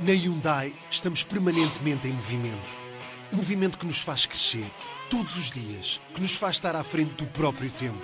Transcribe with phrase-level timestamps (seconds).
[0.00, 2.84] Na Hyundai estamos permanentemente em movimento.
[3.32, 4.68] Um movimento que nos faz crescer
[5.08, 8.02] todos os dias, que nos faz estar à frente do próprio tempo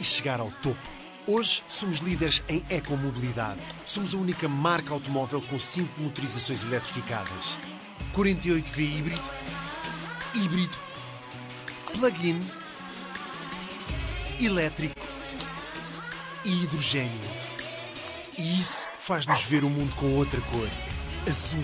[0.00, 0.80] e chegar ao topo.
[1.28, 3.60] Hoje somos líderes em ecomobilidade.
[3.84, 7.56] Somos a única marca automóvel com 5 motorizações eletrificadas.
[8.14, 9.22] 48V híbrido,
[10.34, 10.76] híbrido,
[11.92, 12.40] plug-in,
[14.40, 15.00] elétrico
[16.44, 17.30] e hidrogênio.
[18.36, 20.97] E isso faz-nos ver o mundo com outra cor.
[21.28, 21.62] Azul.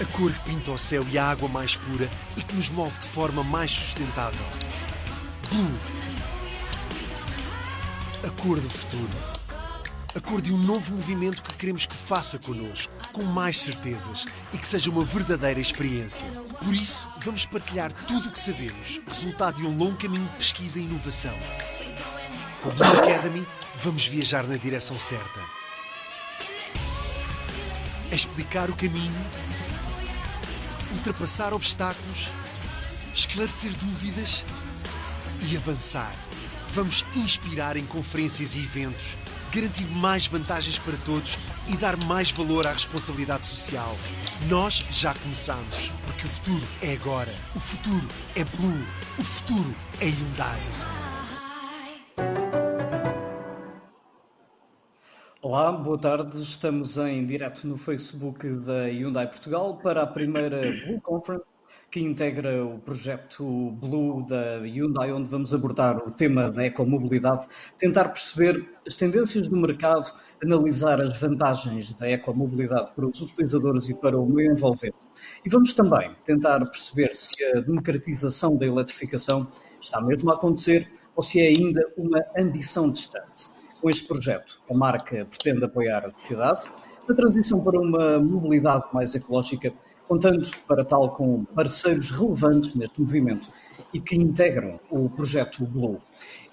[0.00, 2.98] A cor que pinta o céu e a água mais pura e que nos move
[2.98, 4.44] de forma mais sustentável.
[5.50, 5.78] Blue.
[8.26, 9.08] A cor do futuro.
[10.16, 14.58] A cor de um novo movimento que queremos que faça connosco, com mais certezas e
[14.58, 16.26] que seja uma verdadeira experiência.
[16.58, 20.80] Por isso, vamos partilhar tudo o que sabemos, resultado de um longo caminho de pesquisa
[20.80, 21.38] e inovação.
[22.76, 25.61] Na Academy, vamos viajar na direção certa.
[28.12, 29.24] Explicar o caminho,
[30.92, 32.28] ultrapassar obstáculos,
[33.14, 34.44] esclarecer dúvidas
[35.50, 36.14] e avançar.
[36.74, 39.16] Vamos inspirar em conferências e eventos,
[39.50, 41.38] garantir mais vantagens para todos
[41.68, 43.96] e dar mais valor à responsabilidade social.
[44.46, 47.34] Nós já começamos, porque o futuro é agora.
[47.54, 48.86] O futuro é Blue.
[49.18, 50.60] O futuro é Hyundai.
[55.52, 56.40] Olá, boa tarde.
[56.40, 61.44] Estamos em direto no Facebook da Hyundai Portugal para a primeira Blue Conference
[61.90, 68.08] que integra o projeto Blue da Hyundai, onde vamos abordar o tema da ecomobilidade, tentar
[68.08, 70.10] perceber as tendências do mercado,
[70.42, 74.96] analisar as vantagens da ecomobilidade para os utilizadores e para o meio envolvente.
[75.44, 79.46] E vamos também tentar perceber se a democratização da eletrificação
[79.78, 83.60] está mesmo a acontecer ou se é ainda uma ambição distante.
[83.82, 86.70] Com este projeto, a marca pretende apoiar a sociedade
[87.08, 89.74] na transição para uma mobilidade mais ecológica,
[90.06, 93.48] contando para tal com parceiros relevantes neste movimento
[93.92, 96.00] e que integram o projeto Blue.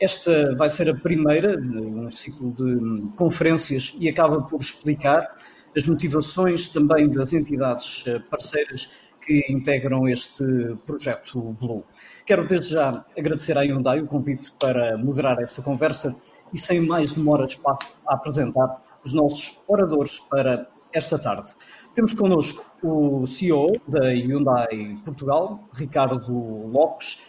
[0.02, 5.36] Esta vai ser a primeira de um ciclo de conferências e acaba por explicar
[5.78, 8.90] as motivações também das entidades parceiras
[9.22, 10.44] que integram este
[10.84, 11.84] projeto Blue.
[12.26, 16.16] Quero desde já agradecer à Hyundai o convite para moderar esta conversa
[16.54, 21.54] e sem mais demoras passo a apresentar os nossos oradores para esta tarde.
[21.94, 27.20] Temos connosco o CEO da Hyundai Portugal, Ricardo Lopes,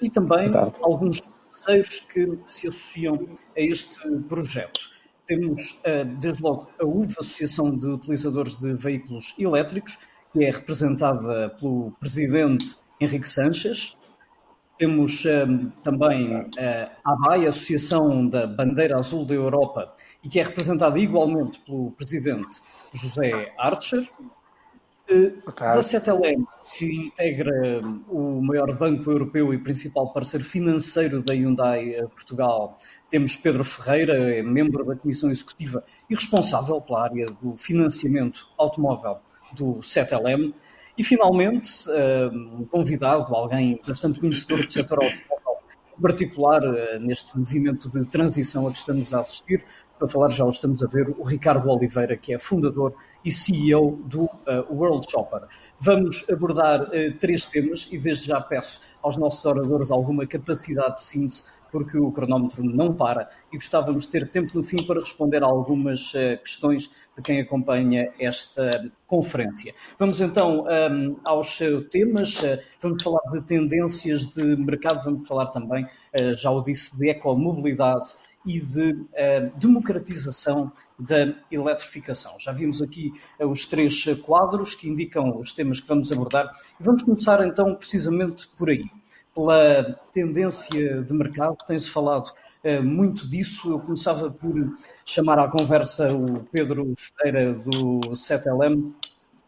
[0.00, 0.50] e também
[0.82, 1.20] alguns
[1.50, 3.26] parceiros que se associam
[3.56, 4.80] a este projeto.
[5.26, 5.80] Temos,
[6.18, 9.98] desde logo, a UV, Associação de Utilizadores de Veículos Elétricos,
[10.32, 13.96] que é representada pelo presidente Henrique Sanches,
[14.76, 16.48] temos um, também uh,
[17.04, 19.92] a ABAI, Associação da Bandeira Azul da Europa,
[20.22, 22.60] e que é representada igualmente pelo presidente
[22.92, 24.08] José Archer.
[25.10, 26.46] Uh, da CETELEM,
[26.78, 32.78] que integra o maior banco europeu e principal parceiro financeiro da Hyundai Portugal,
[33.10, 39.18] temos Pedro Ferreira, é membro da Comissão Executiva e responsável pela área do financiamento automóvel
[39.52, 40.54] do CETELEM.
[40.96, 41.84] E, finalmente,
[42.32, 45.64] um convidado, alguém bastante conhecedor do setor automóvel,
[45.98, 46.60] em particular
[47.00, 49.64] neste movimento de transição a que estamos a assistir,
[49.98, 52.94] para falar já o estamos a ver, o Ricardo Oliveira, que é fundador
[53.24, 54.30] e CEO do uh,
[54.70, 55.42] World Shopper.
[55.78, 61.02] Vamos abordar uh, três temas e desde já peço aos nossos oradores alguma capacidade de
[61.02, 65.42] síntese, porque o cronómetro não para e gostávamos de ter tempo no fim para responder
[65.42, 68.70] a algumas uh, questões de quem acompanha esta
[69.08, 69.74] conferência.
[69.98, 71.58] Vamos então um, aos
[71.90, 72.40] temas,
[72.80, 75.86] vamos falar de tendências de mercado, vamos falar também,
[76.36, 78.14] já o disse, de ecomobilidade
[78.46, 82.38] e de uh, democratização da eletrificação.
[82.38, 86.82] Já vimos aqui uh, os três quadros que indicam os temas que vamos abordar e
[86.82, 88.84] vamos começar então precisamente por aí,
[89.34, 91.56] pela tendência de mercado.
[91.66, 92.32] Tem-se falado
[92.64, 93.72] uh, muito disso.
[93.72, 94.54] Eu começava por
[95.04, 98.92] chamar à conversa o Pedro Ferreira do 7LM.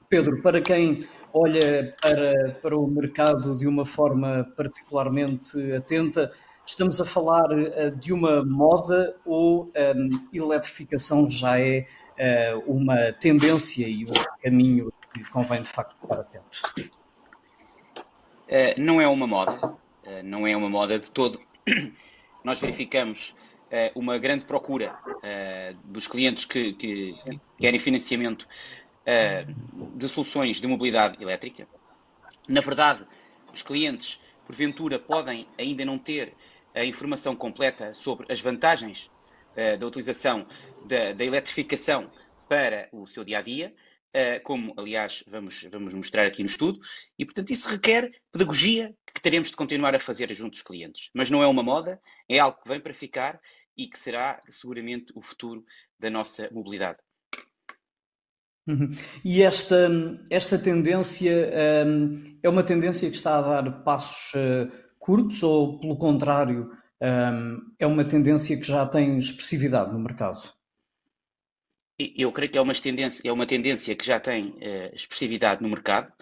[0.08, 6.30] Pedro, para quem olha para, para o mercado de uma forma particularmente atenta,
[6.64, 11.86] estamos a falar uh, de uma moda ou um, eletrificação já é
[12.18, 16.95] uh, uma tendência e um caminho que convém de facto estar atento?
[18.46, 19.76] Uh, não é uma moda,
[20.24, 21.40] não é uma moda de todo.
[22.44, 23.34] Nós verificamos
[23.96, 24.96] uma grande procura
[25.82, 28.46] dos clientes que, que, que querem financiamento
[29.96, 31.66] de soluções de mobilidade elétrica.
[32.48, 33.04] Na verdade,
[33.52, 36.32] os clientes, porventura, podem ainda não ter
[36.76, 39.10] a informação completa sobre as vantagens
[39.56, 40.46] uh, da utilização
[40.84, 42.10] da, da, eletrificação
[42.48, 43.74] para o seu dia a dia.
[44.16, 46.78] Uh, como aliás vamos, vamos mostrar aqui no estudo,
[47.18, 51.10] e portanto isso requer pedagogia que teremos de continuar a fazer junto dos clientes.
[51.14, 53.40] Mas não é uma moda, é algo que vem para ficar
[53.76, 55.64] e que será seguramente o futuro
[55.98, 56.98] da nossa mobilidade.
[58.66, 58.90] Uhum.
[59.24, 59.88] E esta,
[60.28, 61.52] esta tendência
[61.86, 67.74] um, é uma tendência que está a dar passos uh, curtos ou, pelo contrário, um,
[67.78, 70.55] é uma tendência que já tem expressividade no mercado?
[71.98, 75.68] Eu creio que é uma tendência, é uma tendência que já tem uh, expressividade no
[75.68, 76.12] mercado.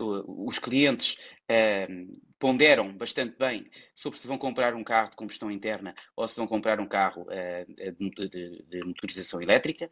[0.00, 1.18] Uh, os clientes
[1.50, 6.36] uh, ponderam bastante bem sobre se vão comprar um carro de combustão interna ou se
[6.36, 7.26] vão comprar um carro
[7.88, 9.90] de, de, de, motorização elétrica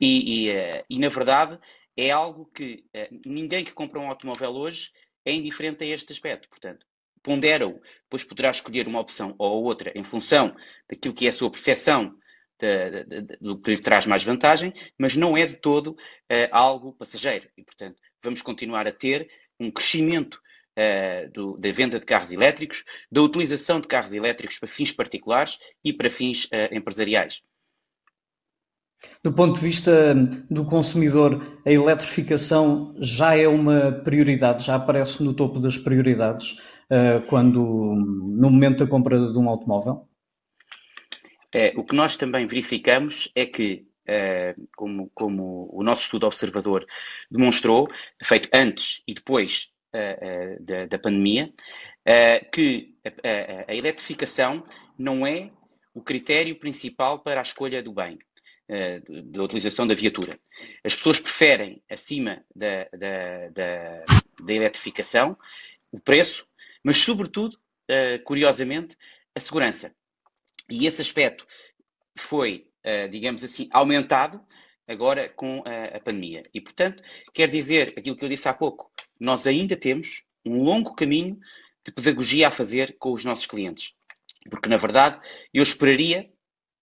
[0.00, 1.56] e, e, e, na verdade
[1.96, 2.84] é algo que
[3.24, 4.90] ninguém que compra um automóvel hoje
[5.24, 6.48] é indiferente a este aspecto.
[6.48, 6.84] Portanto,
[7.22, 10.54] pondera-o, depois poderá escolher uma opção ou outra em função
[10.88, 12.18] daquilo que é a sua percepção
[13.40, 15.96] do que lhe traz mais vantagem, mas não é de todo
[16.50, 17.48] algo passageiro.
[17.56, 19.28] E, portanto, vamos continuar a ter
[19.60, 20.40] um crescimento
[20.78, 25.58] uh, do, da venda de carros elétricos, da utilização de carros elétricos para fins particulares
[25.84, 27.42] e para fins uh, empresariais.
[29.22, 30.14] Do ponto de vista
[30.50, 36.52] do consumidor, a eletrificação já é uma prioridade, já aparece no topo das prioridades
[36.90, 40.08] uh, quando no momento da compra de um automóvel?
[41.54, 43.86] É, o que nós também verificamos é que,
[44.76, 46.84] como, como o nosso estudo observador
[47.30, 47.88] demonstrou,
[48.22, 51.52] feito antes e depois uh, da, da, pandemia,
[52.52, 54.64] que a, a, eletrificação
[54.98, 55.50] não é
[55.94, 58.18] o critério principal para a escolha do bem,
[59.24, 60.38] da utilização da viatura.
[60.82, 64.04] As pessoas preferem, acima da, da, da,
[64.42, 65.38] da eletrificação,
[65.90, 66.46] o preço,
[66.82, 67.56] mas, sobretudo,
[68.24, 68.96] curiosamente,
[69.34, 69.94] a segurança.
[70.70, 71.46] E esse aspecto
[72.16, 72.66] foi,
[73.10, 74.40] digamos assim, aumentado
[74.86, 76.42] agora com a, a, pandemia.
[76.52, 77.02] E, portanto,
[77.32, 81.38] quer dizer aquilo que eu disse há pouco, nós ainda temos um longo caminho
[81.84, 83.92] de pedagogia a fazer com os nossos clientes.
[84.50, 85.18] Porque, na verdade,
[85.52, 86.30] eu esperaria,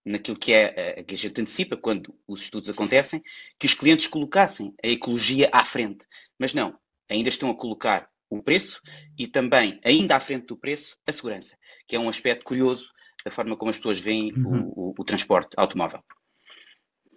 [0.04, 3.22] naquilo que é a que a gente antecipa quando os estudos acontecem,
[3.58, 6.04] que os clientes colocassem a ecologia à frente.
[6.38, 6.76] Mas não,
[7.08, 8.80] ainda estão a colocar o preço
[9.16, 11.56] e também, ainda à frente do preço, a segurança,
[11.86, 12.92] que é um aspecto curioso
[13.24, 14.72] da forma como as pessoas veem uhum.
[14.74, 16.00] o, o, o transporte automóvel.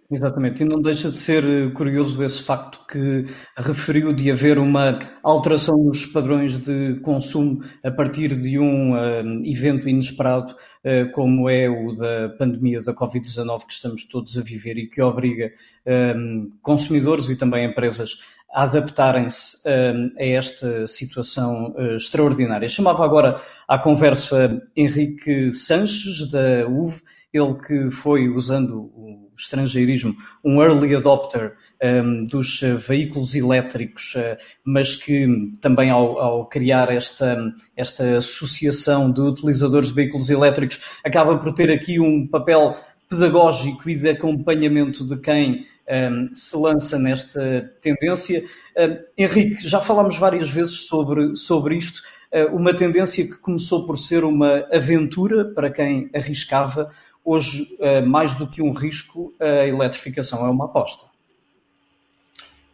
[0.08, 3.26] Exatamente, e não deixa de ser eh, curioso esse facto que
[3.56, 9.88] referiu de haver uma alteração nos padrões de consumo a partir de um uh, evento
[9.88, 14.86] inesperado, uh, como é o da pandemia da Covid-19 que estamos todos a viver e
[14.86, 15.50] que obriga
[15.84, 18.20] uh, consumidores e também empresas
[18.52, 22.68] adaptarem-se a esta situação extraordinária.
[22.68, 27.02] Chamava agora à conversa Henrique Sanches, da UV,
[27.32, 34.36] ele que foi usando o estrangeirismo, um early adopter um, dos uh, veículos elétricos, uh,
[34.64, 35.26] mas que
[35.60, 37.36] também ao, ao, criar esta,
[37.76, 42.72] esta associação de utilizadores de veículos elétricos acaba por ter aqui um papel
[43.08, 48.44] pedagógico e de acompanhamento de quem um, se lança nesta tendência.
[48.76, 52.00] Uh, Henrique, já falámos várias vezes sobre, sobre isto,
[52.32, 56.90] uh, uma tendência que começou por ser uma aventura para quem arriscava,
[57.26, 61.06] hoje, eh, mais do que um risco, a eletrificação é uma aposta.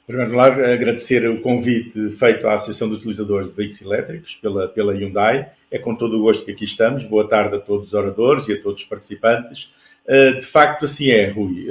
[0.03, 4.69] Em primeiro lugar, agradecer o convite feito à Associação de Utilizadores de Veículos Elétricos pela,
[4.69, 5.49] pela Hyundai.
[5.71, 7.03] É com todo o gosto que aqui estamos.
[7.05, 9.71] Boa tarde a todos os oradores e a todos os participantes.
[10.07, 11.67] Eh, de facto, assim é, Rui.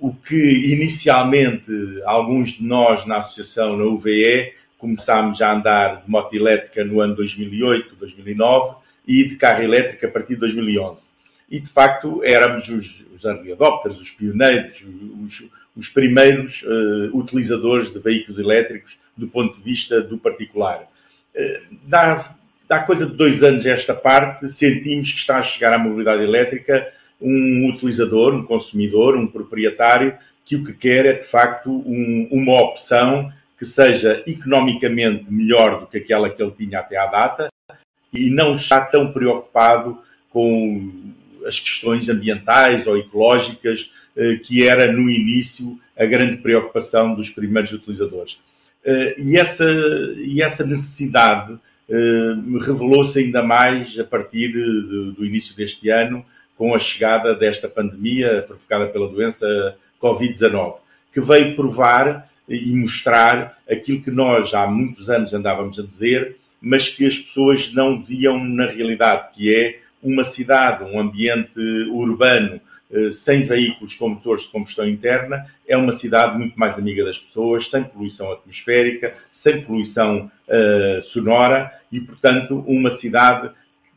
[0.00, 0.36] O que
[0.72, 1.70] inicialmente
[2.04, 7.16] alguns de nós na Associação, na UVE, começámos a andar de moto elétrica no ano
[7.16, 11.16] 2008, 2009 e de carro elétrico a partir de 2011
[11.50, 14.76] e de facto éramos os, os adopters, os pioneiros,
[15.24, 15.44] os,
[15.76, 20.88] os primeiros uh, utilizadores de veículos elétricos do ponto de vista do particular.
[21.34, 22.34] Uh, dá,
[22.68, 26.92] dá coisa de dois anos esta parte, sentimos que está a chegar à mobilidade elétrica
[27.20, 32.60] um utilizador, um consumidor, um proprietário, que o que quer é de facto um, uma
[32.60, 37.48] opção que seja economicamente melhor do que aquela que ele tinha até à data
[38.12, 39.98] e não está tão preocupado
[40.30, 40.92] com
[41.46, 47.72] as questões ambientais ou ecológicas, eh, que era no início a grande preocupação dos primeiros
[47.72, 48.36] utilizadores.
[48.84, 49.64] Eh, e essa,
[50.18, 51.56] e essa necessidade
[51.88, 56.24] eh, revelou-se ainda mais a partir do início deste ano,
[56.56, 60.76] com a chegada desta pandemia provocada pela doença Covid-19,
[61.12, 66.88] que veio provar e mostrar aquilo que nós há muitos anos andávamos a dizer, mas
[66.88, 71.58] que as pessoas não viam na realidade, que é uma cidade, um ambiente
[71.90, 72.60] urbano
[73.12, 77.68] sem veículos com motores de combustão interna, é uma cidade muito mais amiga das pessoas,
[77.68, 83.50] sem poluição atmosférica, sem poluição uh, sonora e, portanto, uma cidade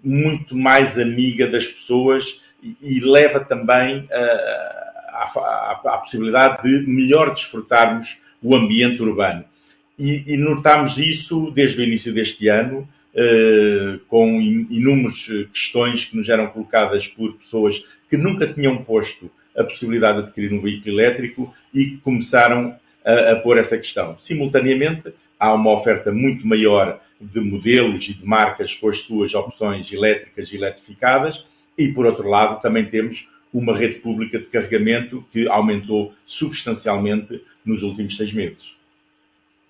[0.04, 8.18] muito mais amiga das pessoas e, e leva também uh, à, possibilidade de melhor desfrutarmos
[8.42, 9.44] o ambiente urbano.
[9.98, 16.30] E, e notamos isso desde o início deste ano, uh, com inúmeras questões que nos
[16.30, 21.54] eram colocadas por pessoas que nunca tinham posto a possibilidade de adquirir um veículo elétrico
[21.74, 22.75] e que começaram
[23.06, 24.18] a, a pôr essa questão.
[24.20, 29.92] Simultaneamente, há uma oferta muito maior de modelos e de marcas com as suas opções
[29.92, 31.44] elétricas e eletrificadas,
[31.80, 37.82] e por outro lado, também temos uma rede pública de carregamento que aumentou substancialmente nos
[37.82, 38.74] últimos seis meses.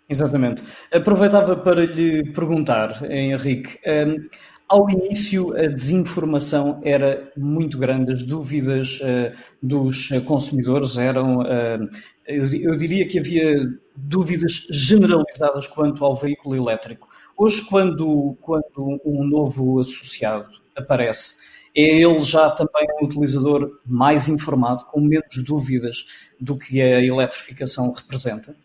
[0.10, 0.64] Exatamente.
[0.92, 4.28] Aproveitava para lhe perguntar, Henrique, hum,
[4.68, 11.40] ao início, a desinformação era muito grande, as dúvidas uh, dos consumidores eram.
[11.40, 11.90] Uh,
[12.28, 17.08] eu, eu, diria que havia dúvidas generalizadas quanto ao veículo elétrico.
[17.36, 21.38] Hoje, quando, quando um novo associado aparece,
[21.76, 26.06] é ele já também um utilizador mais informado, com menos dúvidas
[26.40, 28.56] do que a eletrificação representa?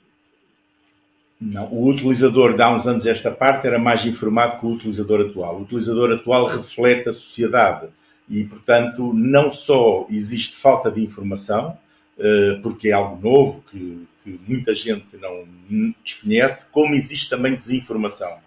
[1.41, 5.21] Não, o utilizador de há uns anos esta parte era mais informado que o utilizador
[5.21, 5.57] atual.
[5.57, 7.89] O utilizador atual reflete a sociedade
[8.29, 11.77] e, portanto, não só existe falta de informação,
[12.19, 15.45] eh, porque é algo novo que, que muita gente não
[16.03, 18.39] desconhece, como existe também desinformação.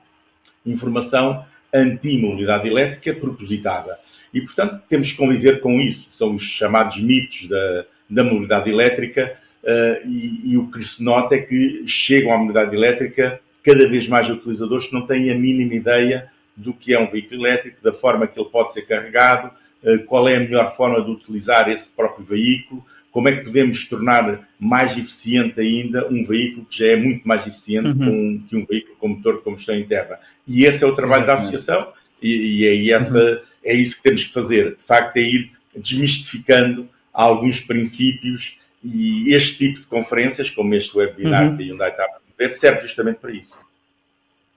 [0.65, 3.99] Informação anti-mobilidade elétrica propositada.
[4.34, 6.07] E, portanto, temos que conviver com isso.
[6.12, 11.36] São os chamados mitos da, da mobilidade elétrica Uh, e, e, o que se nota
[11.36, 15.74] é que chegam à mobilidade elétrica cada vez mais utilizadores que não têm a mínima
[15.74, 19.51] ideia do que é um veículo elétrico, da forma que ele pode ser carregado,
[19.84, 23.84] uh, qual é a melhor forma de utilizar esse próprio veículo, como é que podemos
[23.89, 28.43] tornar mais eficiente ainda um veículo que já é muito mais eficiente uhum.
[28.48, 30.17] que um veículo com motor de combustão interna.
[30.48, 31.51] E esse é o trabalho Exatamente.
[31.51, 33.39] da associação e, e é, essa, uhum.
[33.63, 34.75] É isso que temos que fazer.
[34.75, 41.49] De facto, é ir desmistificando alguns princípios e este tipo de conferências, como este webinar
[41.49, 41.57] uhum.
[41.57, 43.57] a Hyundai está a promover, serve justamente para isso.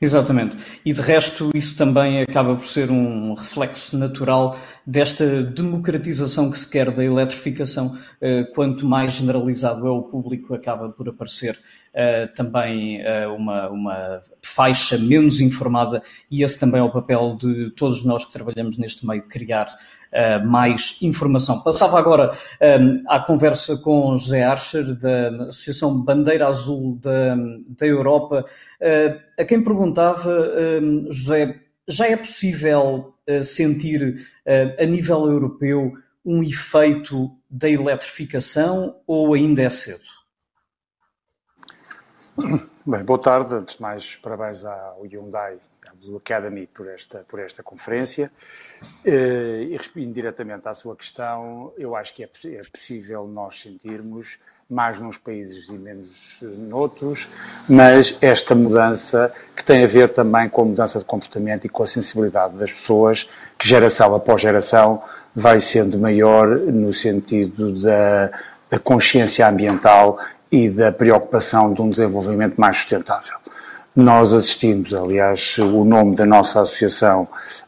[0.03, 0.57] Exatamente.
[0.83, 6.67] E de resto, isso também acaba por ser um reflexo natural desta democratização que se
[6.67, 7.99] quer da eletrificação.
[8.19, 11.59] Eh, quanto mais generalizado é o público, acaba por aparecer
[11.93, 17.71] eh, também eh, uma, uma faixa menos informada, e esse também é o papel de
[17.73, 19.77] todos nós que trabalhamos neste meio, criar
[20.13, 21.61] uh, mais informação.
[21.61, 27.37] Passava agora um, ehm, à conversa com José Archer, da Associação Bandeira Azul da,
[27.69, 34.27] da Europa, uh, a quem perguntava, um, ehm, José, já é possível uh, sentir
[34.81, 35.93] a nível europeu
[36.25, 40.03] um efeito da eletrificação ou ainda é cedo?
[42.85, 43.55] Bem, boa tarde.
[43.55, 45.59] Antes de mais, parabéns ao Hyundai
[45.95, 48.31] do Academy por esta, por esta conferência.
[49.05, 54.39] Eh, e respondendo diretamente à sua questão, eu acho que é, é possível nós sentirmos
[54.71, 57.29] mais nos países e menos noutros,
[57.69, 61.83] mas esta mudança que tem a ver também com a mudança de comportamento e com
[61.83, 65.03] a sensibilidade das pessoas, que geração após geração
[65.35, 68.31] vai sendo maior no sentido da,
[68.71, 70.21] da consciência ambiental
[70.53, 73.40] e da preocupação de um desenvolvimento mais sustentável.
[73.95, 77.27] Nós assistimos, aliás, o nome da nossa associação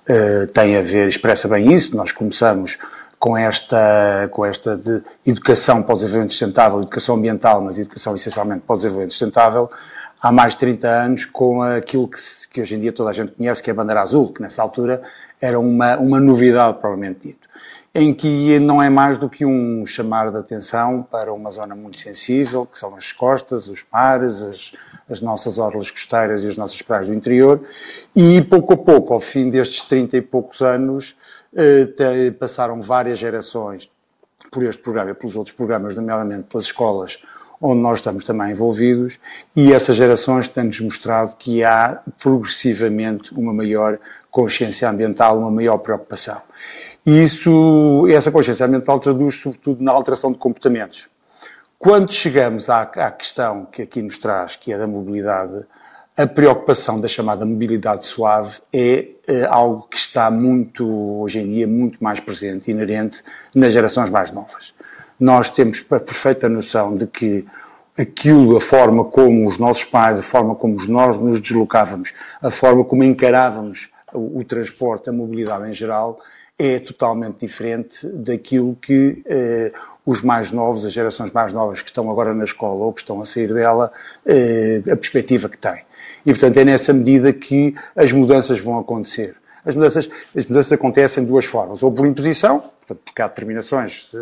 [0.08, 1.96] uh, tem a ver, expressa bem isso.
[1.96, 2.78] Nós começamos
[3.18, 8.62] com esta, com esta de educação para o desenvolvimento sustentável, educação ambiental, mas educação essencialmente
[8.66, 9.70] para o desenvolvimento sustentável,
[10.20, 12.18] há mais de 30 anos com aquilo que,
[12.52, 14.62] que hoje em dia toda a gente conhece, que é a bandeira azul, que nessa
[14.62, 15.02] altura
[15.40, 17.51] era uma, uma novidade, provavelmente dito
[17.94, 21.98] em que não é mais do que um chamar de atenção para uma zona muito
[21.98, 24.72] sensível, que são as costas, os mares, as,
[25.10, 27.60] as nossas orlas costeiras e as nossas praias do interior,
[28.16, 31.14] e pouco a pouco, ao fim destes 30 e poucos anos,
[31.54, 33.90] eh, passaram várias gerações
[34.50, 37.18] por este programa e pelos outros programas, nomeadamente pelas escolas,
[37.60, 39.20] onde nós estamos também envolvidos,
[39.54, 43.98] e essas gerações têm-nos mostrado que há progressivamente uma maior
[44.30, 46.40] consciência ambiental, uma maior preocupação.
[47.04, 51.08] E isso, essa consciência ambiental traduz sobretudo na alteração de comportamentos.
[51.78, 55.64] Quando chegamos à, à questão que aqui nos traz, que é da mobilidade,
[56.16, 61.66] a preocupação da chamada mobilidade suave é, é algo que está muito, hoje em dia,
[61.66, 64.74] muito mais presente, inerente nas gerações mais novas.
[65.18, 67.44] Nós temos a perfeita noção de que
[67.98, 72.84] aquilo, a forma como os nossos pais, a forma como nós nos deslocávamos, a forma
[72.84, 76.20] como encarávamos o, o transporte, a mobilidade em geral,
[76.62, 79.72] é totalmente diferente daquilo que eh,
[80.06, 83.20] os mais novos, as gerações mais novas que estão agora na escola ou que estão
[83.20, 83.92] a sair dela,
[84.24, 85.82] eh, a perspectiva que têm.
[86.24, 89.34] E, portanto, é nessa medida que as mudanças vão acontecer.
[89.64, 94.12] As mudanças, as mudanças acontecem de duas formas, ou por imposição, portanto, porque há determinações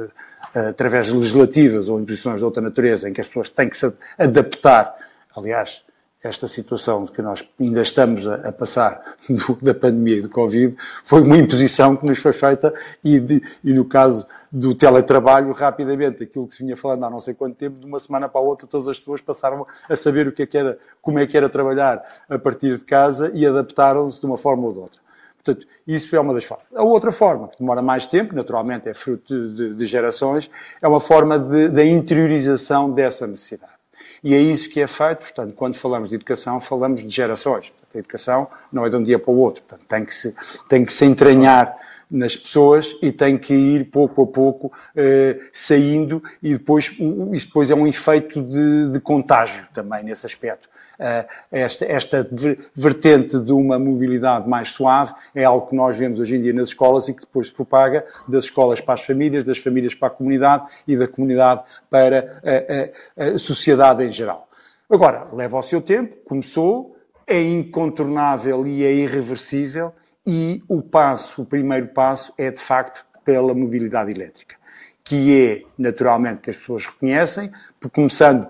[0.54, 3.76] eh, através de legislativas ou imposições de outra natureza em que as pessoas têm que
[3.76, 4.96] se adaptar.
[5.36, 5.84] Aliás,
[6.22, 10.76] esta situação que nós ainda estamos a, a passar do, da pandemia e do Covid
[11.02, 12.72] foi uma imposição que nos foi feita
[13.02, 17.20] e, de, e, no caso do teletrabalho, rapidamente, aquilo que se vinha falando há não
[17.20, 20.28] sei quanto tempo, de uma semana para a outra, todas as pessoas passaram a saber
[20.28, 23.46] o que é que era, como é que era trabalhar a partir de casa e
[23.46, 25.00] adaptaram-se de uma forma ou de outra.
[25.42, 26.66] Portanto, isso é uma das formas.
[26.74, 30.50] A outra forma, que demora mais tempo, naturalmente é fruto de, de, de gerações,
[30.82, 33.79] é uma forma da interiorização dessa necessidade.
[34.22, 37.72] E é isso que é feito, portanto, quando falamos de educação, falamos de gerações.
[37.94, 40.34] A educação não é de um dia para o outro, portanto, tem que se,
[40.68, 41.76] tem que se entranhar
[42.10, 46.96] nas pessoas e tem que ir pouco a pouco eh, saindo e depois
[47.32, 50.68] isso depois é um efeito de, de contágio também nesse aspecto.
[50.98, 52.28] Uh, esta, esta
[52.74, 56.68] vertente de uma mobilidade mais suave é algo que nós vemos hoje em dia nas
[56.68, 60.10] escolas e que depois se propaga das escolas para as famílias, das famílias para a
[60.10, 64.48] comunidade e da comunidade para a, a, a sociedade em geral.
[64.90, 69.94] Agora, leva o seu tempo, começou, é incontornável e é irreversível
[70.26, 74.56] e o passo, o primeiro passo é de facto pela mobilidade elétrica,
[75.02, 77.50] que é naturalmente que as pessoas reconhecem,
[77.80, 78.48] porque começando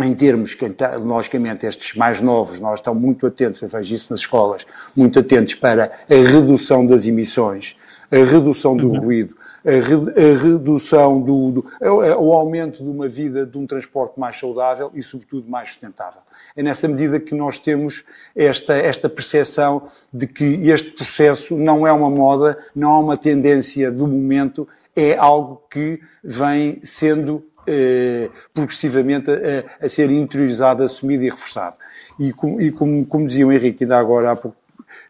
[0.00, 0.56] em termos,
[1.00, 4.66] logicamente, estes mais novos, nós estamos muito atentos, eu vejo isso nas escolas,
[4.96, 7.76] muito atentos para a redução das emissões,
[8.10, 9.00] a redução do uhum.
[9.00, 14.18] ruído, a, re, a redução do, do o aumento de uma vida de um transporte
[14.18, 16.20] mais saudável e, sobretudo, mais sustentável.
[16.56, 18.04] É nessa medida que nós temos
[18.34, 23.90] esta, esta percepção de que este processo não é uma moda, não é uma tendência
[23.90, 31.30] do momento, é algo que vem sendo eh, progressivamente a, a, ser interiorizado, assumido e
[31.30, 31.76] reforçado.
[32.18, 34.56] E, com, e como, como, dizia o Henrique ainda agora há pouco,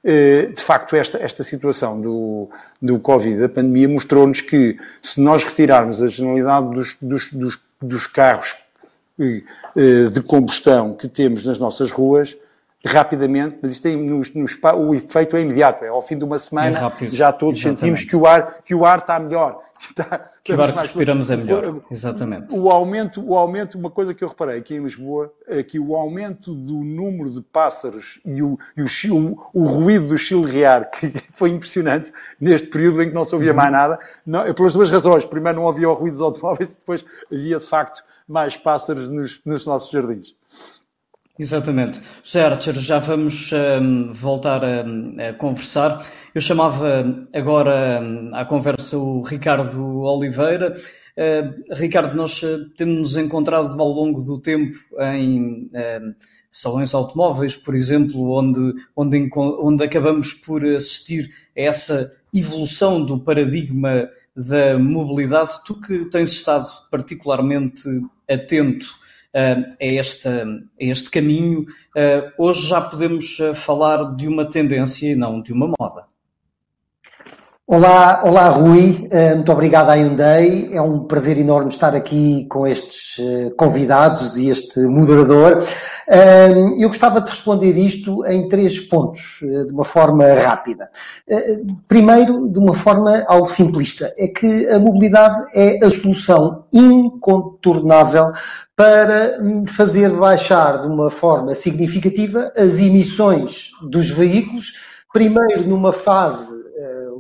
[0.05, 2.49] de facto esta, esta situação do,
[2.81, 8.07] do Covid, da pandemia, mostrou-nos que se nós retirarmos a generalidade dos, dos, dos, dos
[8.07, 8.55] carros
[9.19, 12.37] eh, de combustão que temos nas nossas ruas,
[12.85, 16.39] rapidamente, mas isto tem, no, no, o efeito é imediato, é ao fim de uma
[16.39, 17.81] semana é já todos Exatamente.
[17.81, 19.61] sentimos que o, ar, que o ar está melhor.
[19.83, 21.81] Que, está, que o ar que respiramos é melhor.
[21.91, 22.57] Exatamente.
[22.57, 25.97] O aumento, o aumento, uma coisa que eu reparei aqui em Lisboa, é que o
[25.97, 31.11] aumento do número de pássaros e o, e o, o, o ruído do chilrear, que
[31.33, 33.57] foi impressionante neste período em que não se ouvia uhum.
[33.57, 35.25] mais nada, não, pelas duas razões.
[35.25, 39.67] Primeiro não havia o ruído dos automóveis, depois havia de facto mais pássaros nos, nos
[39.67, 40.37] nossos jardins.
[41.39, 42.01] Exatamente.
[42.23, 44.85] José Archer, já vamos um, voltar a,
[45.29, 46.07] a, conversar.
[46.35, 50.77] Eu chamava agora um, à conversa o Ricardo Oliveira.
[51.17, 56.15] Uh, Ricardo, nós uh, temos-nos encontrado ao longo do tempo em uh,
[56.51, 64.07] salões automóveis, por exemplo, onde, onde, onde acabamos por assistir a essa evolução do paradigma
[64.37, 65.65] da mobilidade.
[65.65, 67.89] Tu que tens estado particularmente
[68.29, 69.01] atento
[69.35, 70.45] a, este, a
[70.79, 71.67] este caminho,
[72.39, 76.12] hoje já podemos falar de uma tendência e não de uma moda.
[77.75, 80.69] Olá, olá Rui, muito obrigado à Hyundai.
[80.73, 83.17] É um prazer enorme estar aqui com estes
[83.57, 85.57] convidados e este moderador.
[86.77, 90.91] Eu gostava de responder isto em três pontos, de uma forma rápida.
[91.89, 98.33] Primeiro, de uma forma algo simplista, é que a mobilidade é a solução incontornável
[98.77, 104.75] para fazer baixar de uma forma significativa as emissões dos veículos,
[105.11, 106.61] primeiro numa fase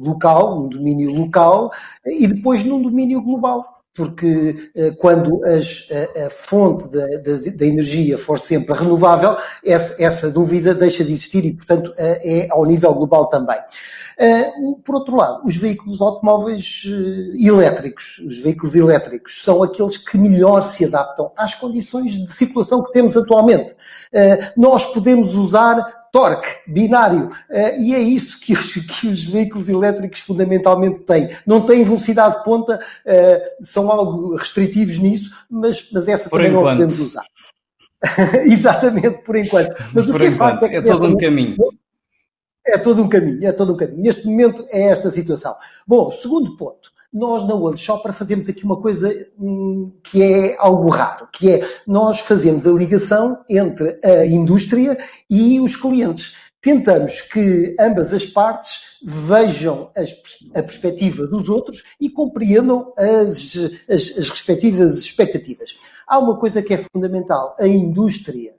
[0.00, 1.70] local, num domínio local,
[2.06, 3.82] e depois num domínio global.
[3.94, 5.86] Porque uh, quando as,
[6.16, 11.12] a, a, fonte da, da, da, energia for sempre renovável, essa, essa, dúvida deixa de
[11.12, 13.58] existir e, portanto, é ao nível global também.
[14.18, 16.84] Uh, por outro lado, os veículos automóveis
[17.38, 22.92] elétricos, os veículos elétricos são aqueles que melhor se adaptam às condições de circulação que
[22.92, 23.76] temos atualmente.
[24.56, 27.30] Nós podemos usar torque binário.
[27.50, 31.30] Uh, e é isso que os, que os, veículos elétricos fundamentalmente têm.
[31.46, 36.52] Não têm velocidade de ponta, uh, são algo restritivos nisso, mas, mas essa por também
[36.52, 36.64] enquanto.
[36.64, 37.24] não podemos usar.
[38.44, 39.74] Exatamente, por enquanto.
[39.94, 40.32] Mas por o que enquanto.
[40.32, 40.76] é facto é que.
[40.76, 41.56] É todo um caminho.
[42.64, 44.02] É todo um caminho, é todo um caminho.
[44.02, 45.56] Neste momento é esta situação.
[45.86, 46.91] Bom, segundo ponto.
[47.12, 52.20] Nós na workshop fazemos aqui uma coisa hum, que é algo raro, que é nós
[52.20, 54.98] fazemos a ligação entre a indústria
[55.28, 56.34] e os clientes.
[56.62, 60.14] tentamos que ambas as partes vejam as,
[60.54, 63.56] a perspectiva dos outros e compreendam as,
[63.88, 65.76] as, as respectivas expectativas.
[66.06, 68.54] Há uma coisa que é fundamental: a indústria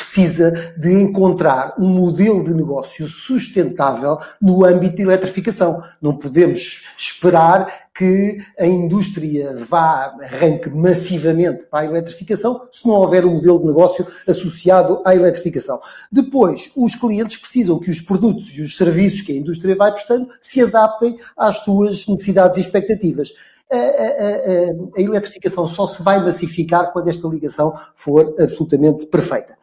[0.00, 5.82] precisa de encontrar um modelo de negócio sustentável no âmbito de eletrificação.
[6.00, 13.26] Não podemos esperar que a indústria vá, arranque massivamente para a eletrificação se não houver
[13.26, 15.78] um modelo de negócio associado à eletrificação.
[16.10, 20.28] Depois, os clientes precisam que os produtos e os serviços que a indústria vai prestando
[20.40, 23.34] se adaptem às suas necessidades e expectativas
[23.72, 29.56] a, a, a, eletrificação só se vai massificar quando esta ligação for absolutamente perfeita.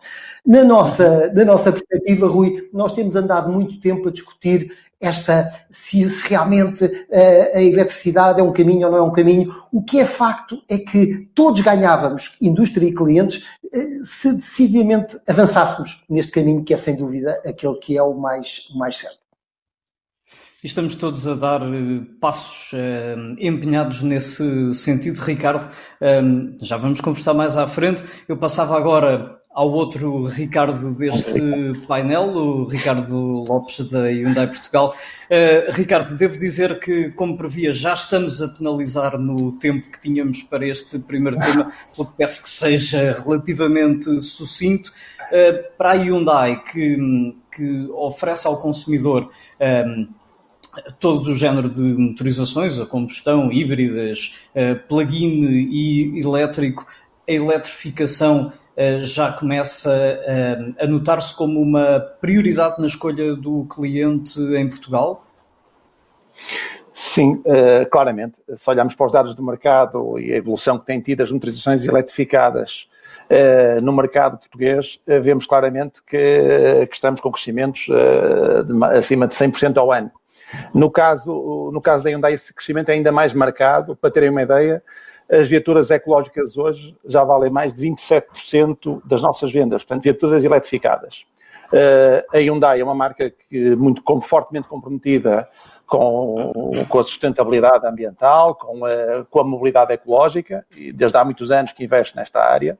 [0.45, 6.09] Na nossa, na nossa perspectiva, Rui, nós temos andado muito tempo a discutir esta, se,
[6.09, 9.53] se realmente a, a eletricidade é um caminho ou não é um caminho.
[9.71, 16.03] O que é facto é que todos ganhávamos, indústria e clientes, eh, se decididamente avançássemos
[16.09, 19.26] neste caminho que é sem dúvida aquele que é o mais, o mais certo.
[20.63, 25.19] Estamos todos a dar eh, passos uh, empenhados nesse sentido.
[25.19, 25.69] Ricardo,
[26.01, 28.03] um, já vamos conversar mais à frente.
[28.27, 31.39] Eu passava agora ao outro Ricardo deste
[31.87, 34.95] painel, o Ricardo Lopes da Hyundai Portugal.
[35.71, 40.67] Ricardo, devo dizer que, como previa, já estamos a penalizar no tempo que tínhamos para
[40.67, 44.91] este primeiro tema, pelo que peço que seja relativamente sucinto.
[45.75, 46.97] Para a Hyundai, que,
[47.55, 50.07] que oferece ao consumidor um,
[50.99, 54.33] todo o género de motorizações, a combustão, híbridas,
[54.87, 56.85] plug-in e elétrico,
[57.27, 59.91] a eletrificação eh, já começa
[60.79, 65.25] a notar-se como uma prioridade na escolha do cliente em Portugal?
[66.93, 68.35] Sim, eh, claramente.
[68.55, 71.87] Se olharmos para os dados do mercado e a evolução que têm tido as motorizações
[71.87, 72.87] eletrificadas
[73.27, 77.87] eh, no mercado português, vemos claramente que, que estamos com crescimentos
[78.95, 80.11] acima de 100% ao ano.
[80.73, 83.95] No caso, no caso da Hyundai, esse crescimento é ainda mais marcado.
[83.95, 84.83] Para terem uma ideia,
[85.29, 91.25] as viaturas ecológicas hoje já valem mais de 27% das nossas vendas, portanto, viaturas eletrificadas.
[91.67, 95.49] Uh, a Hyundai é uma marca que muito fortemente comprometida
[95.85, 96.51] com,
[96.87, 101.73] com a sustentabilidade ambiental, com a, com a mobilidade ecológica, e desde há muitos anos
[101.73, 102.77] que investe nesta área,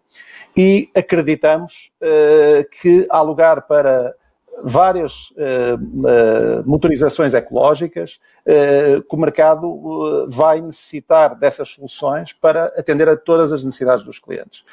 [0.56, 4.16] e acreditamos uh, que há lugar para
[4.64, 13.08] várias uh, uh, motorizações ecológicas uh, que o mercado vai necessitar dessas soluções para atender
[13.08, 14.64] a todas as necessidades dos clientes.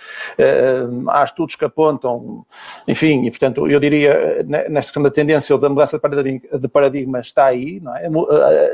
[1.09, 2.45] há estudos que apontam,
[2.89, 6.69] enfim, e portanto eu diria, nesta questão da tendência ou da mudança de paradigma, de
[6.69, 8.09] paradigma está aí, não é?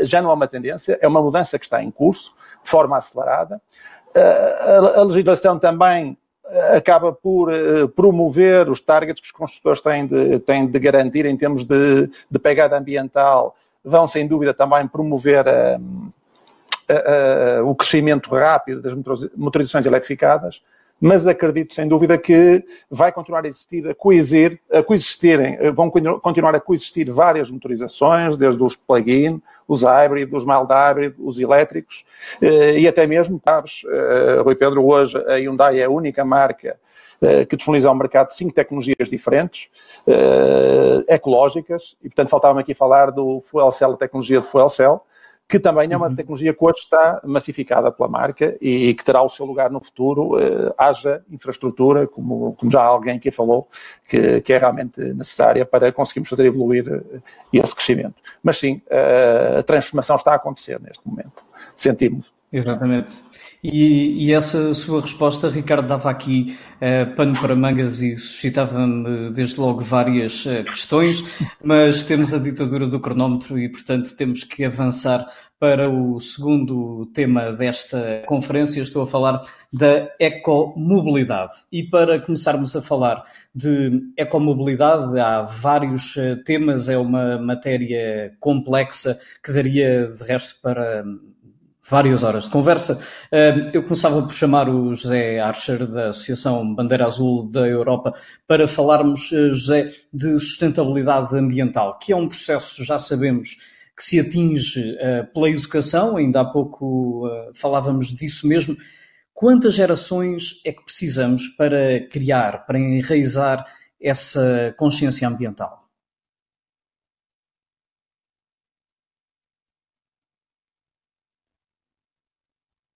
[0.02, 3.60] já não é uma tendência, é uma mudança que está em curso, de forma acelerada.
[4.96, 6.16] a legislação também
[6.74, 11.36] acaba por uh, promover os targets que os construtores têm de, têm de garantir em
[11.36, 16.12] termos de, de pegada ambiental, vão sem dúvida também promover uh,
[16.90, 18.94] uh, o crescimento rápido das
[19.36, 20.62] motorizações eletrificadas
[21.00, 26.60] mas acredito sem dúvida que vai continuar a existir, a a coexistirem, vão continuar a
[26.60, 32.04] coexistir várias motorizações, desde os plug-in, os hybrid, os mild hybrid, os elétricos,
[32.42, 36.78] eh, e até mesmo, sabes, eh, Rui Pedro, hoje a Hyundai é a única marca
[37.22, 39.70] eh, que disponibiliza ao mercado cinco tecnologias diferentes,
[41.06, 45.02] ecológicas, e portanto faltava-me aqui falar do Fuel Cell, a tecnologia de Fuel Cell,
[45.50, 46.14] que também é uma uhum.
[46.14, 50.38] tecnologia que hoje está massificada pela marca e, que terá o seu lugar no futuro,
[50.38, 53.68] eh, haja infraestrutura, como, como, já alguém aqui falou,
[54.08, 57.20] que, que, é realmente necessária para conseguirmos fazer evoluir eh,
[57.52, 58.14] esse crescimento.
[58.40, 61.42] Mas sim, eh, a transformação está a acontecer neste momento,
[61.74, 62.32] sentimos.
[62.52, 63.22] Exatamente.
[63.62, 69.60] E, e, essa sua resposta, Ricardo, dava aqui uh, pano para mangas e suscitava-me desde
[69.60, 71.22] logo várias uh, questões,
[71.62, 75.26] mas temos a ditadura do cronómetro e, portanto, temos que avançar
[75.60, 78.80] para o segundo tema desta conferência.
[78.80, 81.52] Estou a falar da ecomobilidade.
[81.70, 83.22] E para começarmos a falar
[83.54, 91.04] de ecomobilidade, há vários temas, é uma matéria complexa que daria, de resto, para
[91.88, 93.00] várias horas de conversa.
[93.72, 98.14] Eu começava por chamar o José Archer, da Associação Bandeira Azul da Europa,
[98.46, 103.56] para falarmos, eh, José, de sustentabilidade ambiental, que é um processo, já sabemos,
[103.96, 108.76] que se atinge eh, pela educação, ainda há pouco eh, falávamos disso mesmo.
[109.34, 113.64] Quantas gerações é que precisamos para criar, para enraizar
[114.00, 115.79] essa consciência ambiental?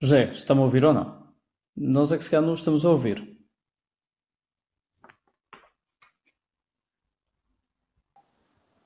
[0.00, 1.24] José, está-me a ouvir ou não?
[1.76, 3.34] Nós é que se calhar não estamos a ouvir.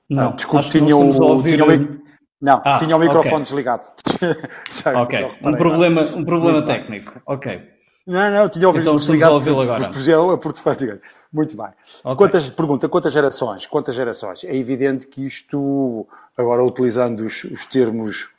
[0.09, 1.51] Não, desculpe, tinha o, ouvir...
[1.51, 1.99] tinha o,
[2.41, 3.43] não, ah, tinha o microfone okay.
[3.43, 3.83] desligado.
[4.95, 7.21] ok, um problema, um problema técnico.
[7.25, 7.79] Ok.
[8.07, 9.37] Não, não, tinha ouvido então, desligado.
[9.37, 9.83] Então agora.
[9.85, 10.99] É por defeito.
[11.31, 11.67] Muito bem.
[11.67, 12.15] Okay.
[12.15, 13.67] Quantas, pergunta, quantas gerações?
[13.67, 14.43] Quantas gerações?
[14.43, 18.29] É evidente que isto, agora utilizando os, os termos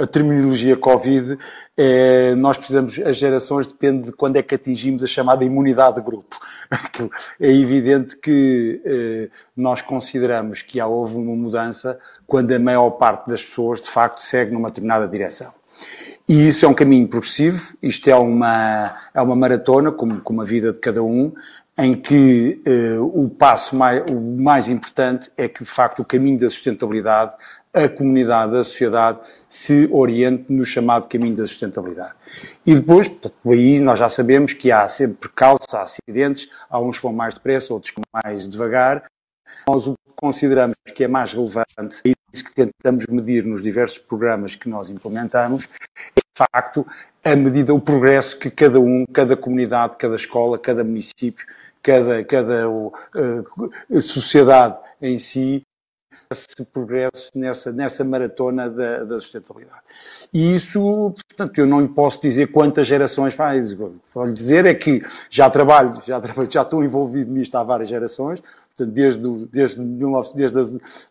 [0.00, 1.38] a terminologia Covid,
[1.76, 6.02] é, nós precisamos, as gerações depende de quando é que atingimos a chamada imunidade de
[6.02, 6.38] grupo.
[7.40, 13.28] É evidente que eh, nós consideramos que há, houve uma mudança quando a maior parte
[13.28, 15.52] das pessoas, de facto, segue numa determinada direção.
[16.28, 20.44] E isso é um caminho progressivo, isto é uma, é uma maratona, como, como a
[20.44, 21.32] vida de cada um,
[21.76, 26.38] em que eh, o passo mais, o mais importante é que, de facto, o caminho
[26.38, 27.34] da sustentabilidade
[27.74, 32.14] a comunidade, a sociedade se oriente no chamado caminho da sustentabilidade.
[32.66, 36.96] E depois, portanto, aí nós já sabemos que há sempre calços, há acidentes, há uns
[36.96, 39.04] que vão mais depressa, outros que mais devagar.
[39.66, 43.98] Nós o que consideramos que é mais relevante, e isso que tentamos medir nos diversos
[43.98, 45.68] programas que nós implementamos,
[46.16, 46.86] é de facto
[47.24, 51.46] a medida, o progresso que cada um, cada comunidade, cada escola, cada município,
[51.82, 52.92] cada, cada uh,
[54.00, 55.62] sociedade em si
[56.32, 59.80] esse progresso nessa, nessa maratona da, da, sustentabilidade.
[60.32, 63.72] E isso, portanto, eu não lhe posso dizer quantas gerações faz.
[63.72, 67.88] Vou lhe dizer é que já trabalho, já, trabalho, já estou envolvido nisto há várias
[67.88, 68.42] gerações,
[68.76, 70.64] portanto, desde, desde, 19, desde a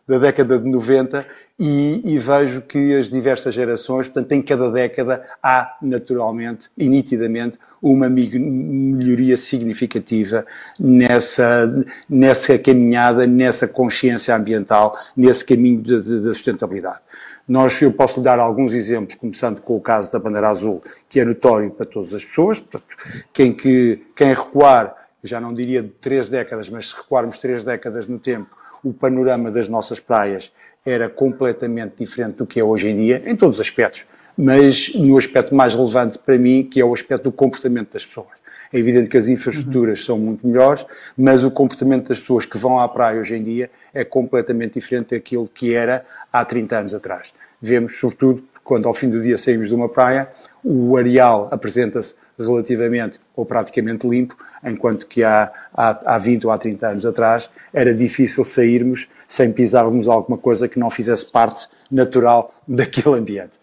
[0.06, 1.26] da década de 90,
[1.58, 7.58] e, e, vejo que as diversas gerações, portanto, em cada década há naturalmente e nitidamente
[7.80, 10.46] uma melhoria significativa
[10.78, 17.00] nessa, nessa caminhada, nessa consciência ambiental, nesse caminho da sustentabilidade.
[17.46, 21.24] Nós, eu posso dar alguns exemplos, começando com o caso da bandeira azul, que é
[21.24, 22.96] notório para todas as pessoas, portanto,
[23.32, 28.06] quem, que, quem recuar, já não diria de três décadas, mas se recuarmos três décadas
[28.06, 28.50] no tempo,
[28.82, 30.52] o panorama das nossas praias
[30.84, 34.06] era completamente diferente do que é hoje em dia, em todos os aspectos
[34.36, 38.42] mas no aspecto mais relevante para mim, que é o aspecto do comportamento das pessoas.
[38.72, 40.06] É evidente que as infraestruturas uhum.
[40.06, 43.70] são muito melhores, mas o comportamento das pessoas que vão à praia hoje em dia
[43.92, 47.34] é completamente diferente daquilo que era há 30 anos atrás.
[47.60, 50.28] Vemos, sobretudo, quando ao fim do dia saímos de uma praia,
[50.64, 56.58] o areal apresenta-se relativamente ou praticamente limpo, enquanto que há, há, há 20 ou há
[56.58, 62.54] 30 anos atrás era difícil sairmos sem pisarmos alguma coisa que não fizesse parte natural
[62.66, 63.58] daquele ambiente.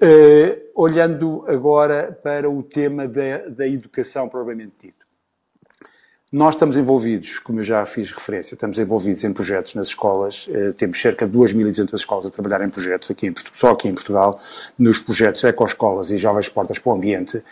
[0.00, 4.97] Uh, olhando agora para o tema da, da educação propriamente dito.
[6.30, 10.74] Nós estamos envolvidos, como eu já fiz referência, estamos envolvidos em projetos nas escolas, uh,
[10.74, 14.38] temos cerca de 2.200 escolas a trabalhar em projetos, aqui em, só aqui em Portugal,
[14.78, 17.42] nos projetos Ecoescolas e Jovens Portas para o Ambiente,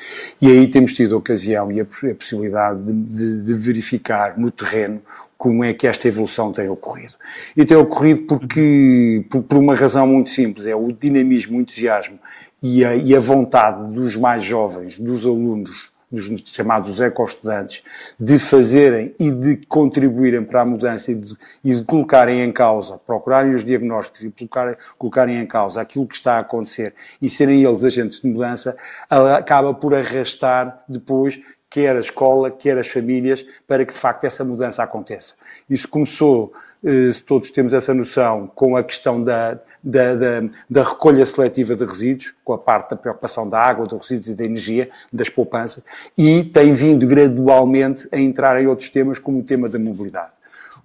[0.43, 4.51] e aí temos tido a ocasião e a, a possibilidade de, de, de verificar no
[4.51, 5.01] terreno
[5.39, 7.15] como é que esta evolução tem ocorrido.
[7.57, 12.19] E tem ocorrido porque, por, por uma razão muito simples, é o dinamismo, o entusiasmo
[12.63, 17.83] e a, e a vontade dos mais jovens, dos alunos, dos chamados eco-estudantes,
[18.19, 22.99] de fazerem e de contribuírem para a mudança e de, e de, colocarem em causa,
[22.99, 27.65] procurarem os diagnósticos e colocarem, colocarem em causa aquilo que está a acontecer e serem
[27.65, 28.77] eles agentes de mudança,
[29.09, 34.45] acaba por arrastar depois quer a escola, quer as famílias, para que de facto essa
[34.45, 35.35] mudança aconteça.
[35.69, 36.55] Isso começou,
[36.87, 41.85] eh, todos temos essa noção, com a questão da, da, da, da, recolha seletiva de
[41.85, 45.83] resíduos, com a parte da preocupação da água, dos resíduos e da energia, das poupanças,
[46.17, 50.31] e tem vindo gradualmente a entrar em outros temas, como o tema da mobilidade.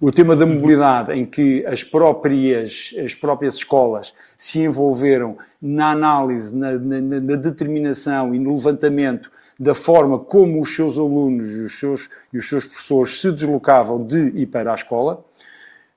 [0.00, 6.52] O tema da mobilidade, em que as próprias, as próprias escolas se envolveram na análise,
[6.52, 11.78] na, na, na, determinação e no levantamento da forma como os seus alunos e os
[11.78, 15.24] seus, e os seus professores se deslocavam de e para a escola,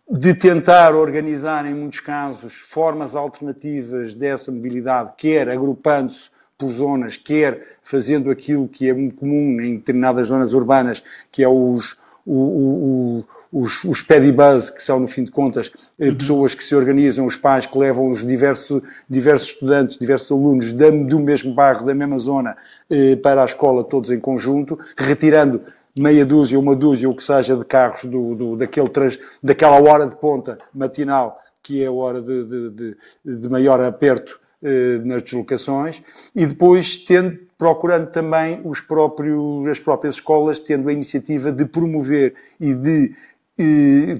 [0.09, 7.77] de tentar organizar, em muitos casos, formas alternativas dessa mobilidade, quer agrupando-se por zonas, quer
[7.83, 13.25] fazendo aquilo que é muito comum em determinadas zonas urbanas, que é os, o, o,
[13.51, 16.15] os, os pedibuzz, que são, no fim de contas, eh, uhum.
[16.15, 20.89] pessoas que se organizam, os pais que levam os diversos, diversos estudantes, diversos alunos da,
[20.89, 22.55] do mesmo bairro, da mesma zona,
[22.89, 25.61] eh, para a escola, todos em conjunto, retirando
[25.95, 30.05] meia dúzia, uma dúzia, o que seja, de carros do, do, daquele trans, daquela hora
[30.05, 32.97] de ponta matinal, que é a hora de, de, de,
[33.39, 36.03] de maior aperto eh, nas deslocações,
[36.35, 42.35] e depois tendo, procurando também os próprios, as próprias escolas, tendo a iniciativa de promover
[42.59, 43.15] e de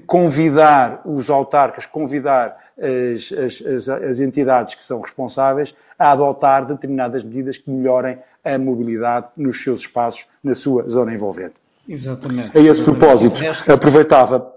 [0.06, 7.58] convidar os autarcas, convidar as, as, as, entidades que são responsáveis a adotar determinadas medidas
[7.58, 11.65] que melhorem a mobilidade nos seus espaços, na sua zona envolvente.
[11.88, 12.56] Exatamente.
[12.56, 14.56] A esse propósito, aproveitava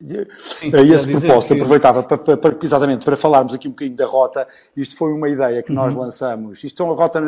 [0.00, 1.54] Sim, a esse propósito, que...
[1.54, 4.46] aproveitava para, para, exatamente para falarmos aqui um bocadinho da rota.
[4.76, 5.76] Isto foi uma ideia que uhum.
[5.76, 6.62] nós lançamos.
[6.62, 7.20] Isto é uma rota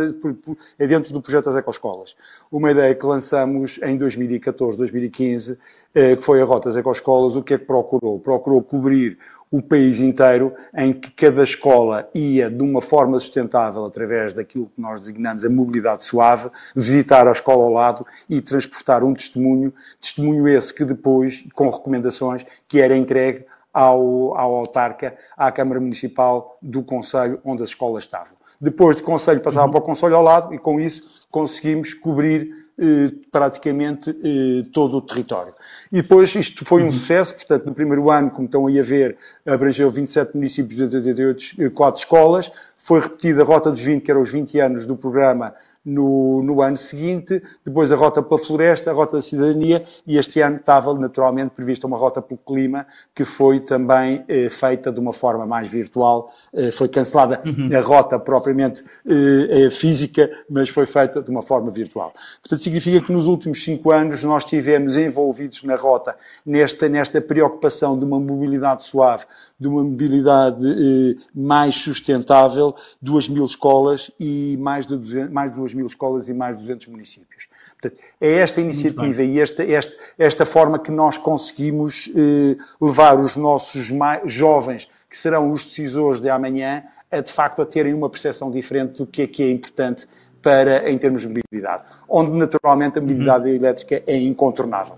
[0.79, 2.15] é dentro do projeto das Ecoescolas.
[2.51, 5.59] Uma ideia que lançamos em 2014, 2015,
[5.90, 7.37] eh, que foi a rota das Ecoescolas.
[7.37, 8.19] O que é que procurou?
[8.19, 9.19] Procurou cobrir
[9.51, 14.81] o país inteiro, em que cada escola ia, de uma forma sustentável, através daquilo que
[14.81, 20.47] nós designamos a mobilidade suave, visitar a escola ao lado e transportar um testemunho, testemunho
[20.47, 26.83] esse que depois, com recomendações, que era entregue ao, ao autarca, à Câmara Municipal do
[26.83, 28.39] Conselho onde as escolas estavam.
[28.61, 29.73] Depois do Conselho passava uhum.
[29.73, 35.03] para o Conselho ao lado e com isso conseguimos cobrir eh, praticamente eh, todo o
[35.03, 35.53] território.
[35.93, 36.91] E depois isto foi um uhum.
[36.91, 41.71] sucesso, portanto, no primeiro ano, como estão aí a ver, abrangeu 27 municípios de 88,
[41.73, 45.55] 4 escolas, foi repetida a rota dos 20, que eram os 20 anos do programa
[45.85, 50.41] no, no ano seguinte, depois a rota pela floresta, a rota da cidadania, e este
[50.41, 55.13] ano estava naturalmente prevista uma rota pelo clima, que foi também eh, feita de uma
[55.13, 57.71] forma mais virtual, eh, foi cancelada uhum.
[57.77, 62.13] a rota propriamente eh, eh, física, mas foi feita de uma forma virtual.
[62.43, 66.15] Portanto, significa que nos últimos cinco anos nós estivemos envolvidos na rota,
[66.45, 69.25] nesta, nesta preocupação de uma mobilidade suave,
[69.59, 75.61] de uma mobilidade eh, mais sustentável, duas mil escolas e mais de, 200, mais de
[75.71, 77.49] duas mil escolas e mais de 200 municípios.
[77.81, 83.37] Portanto, é esta iniciativa e esta, esta, esta forma que nós conseguimos eh, levar os
[83.37, 83.91] nossos
[84.27, 88.99] jovens, que serão os decisores de amanhã, a de facto a terem uma percepção diferente
[88.99, 90.07] do que é que é importante
[90.41, 93.57] para, em termos de mobilidade, onde naturalmente a mobilidade uhum.
[93.57, 94.97] elétrica é incontornável.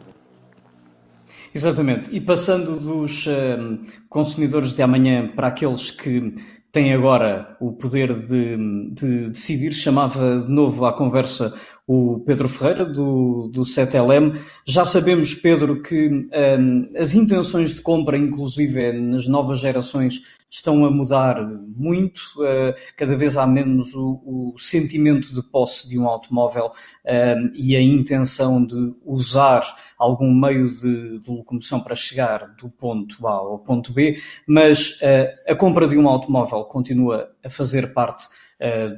[1.55, 2.11] Exatamente.
[2.15, 6.35] E passando dos um, consumidores de amanhã para aqueles que
[6.73, 8.57] têm agora o poder de,
[8.93, 11.53] de, decidir, chamava de novo à conversa
[11.93, 14.39] o Pedro Ferreira, do, do 7LM.
[14.65, 20.91] Já sabemos, Pedro, que um, as intenções de compra, inclusive nas novas gerações, estão a
[20.91, 21.43] mudar
[21.77, 27.51] muito, uh, cada vez há menos o, o, sentimento de posse de um automóvel uh,
[27.55, 29.65] e a intenção de usar
[29.99, 35.51] algum meio de, de, locomoção para chegar do ponto A ao ponto B, mas uh,
[35.51, 38.27] a compra de um automóvel continua a fazer parte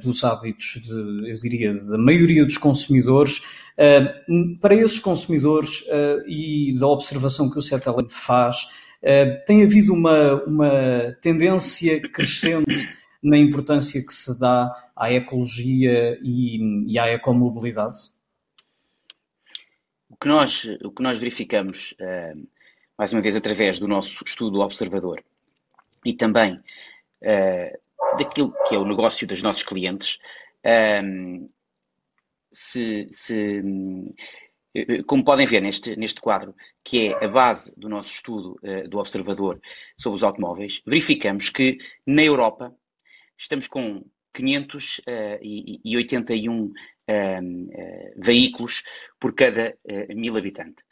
[0.01, 3.41] dos hábitos, de, eu diria, da maioria dos consumidores.
[4.61, 5.83] para esses consumidores
[6.27, 8.67] e da observação que o CETEL faz,
[9.07, 12.89] eh, tem havido uma, uma tendência crescente
[13.21, 17.97] na importância que se dá à ecologia e, e à ecomobilidade?
[20.09, 22.47] O que nós, o que nós verificamos, uh,
[22.97, 25.23] mais uma vez através do nosso estudo observador
[26.03, 27.79] e também uh,
[28.17, 30.19] daquilo que é o negócio dos nossos clientes,
[32.51, 33.61] se, se,
[34.75, 38.89] eh, como podem ver neste, neste quadro, que é a base do nosso estudo uh,
[38.89, 39.61] do Observador
[39.97, 42.75] sobre os automóveis, verificamos que na Europa
[43.37, 46.73] estamos com 581 uh, uh,
[48.17, 48.83] veículos
[49.17, 50.83] por cada uh, mil habitantes,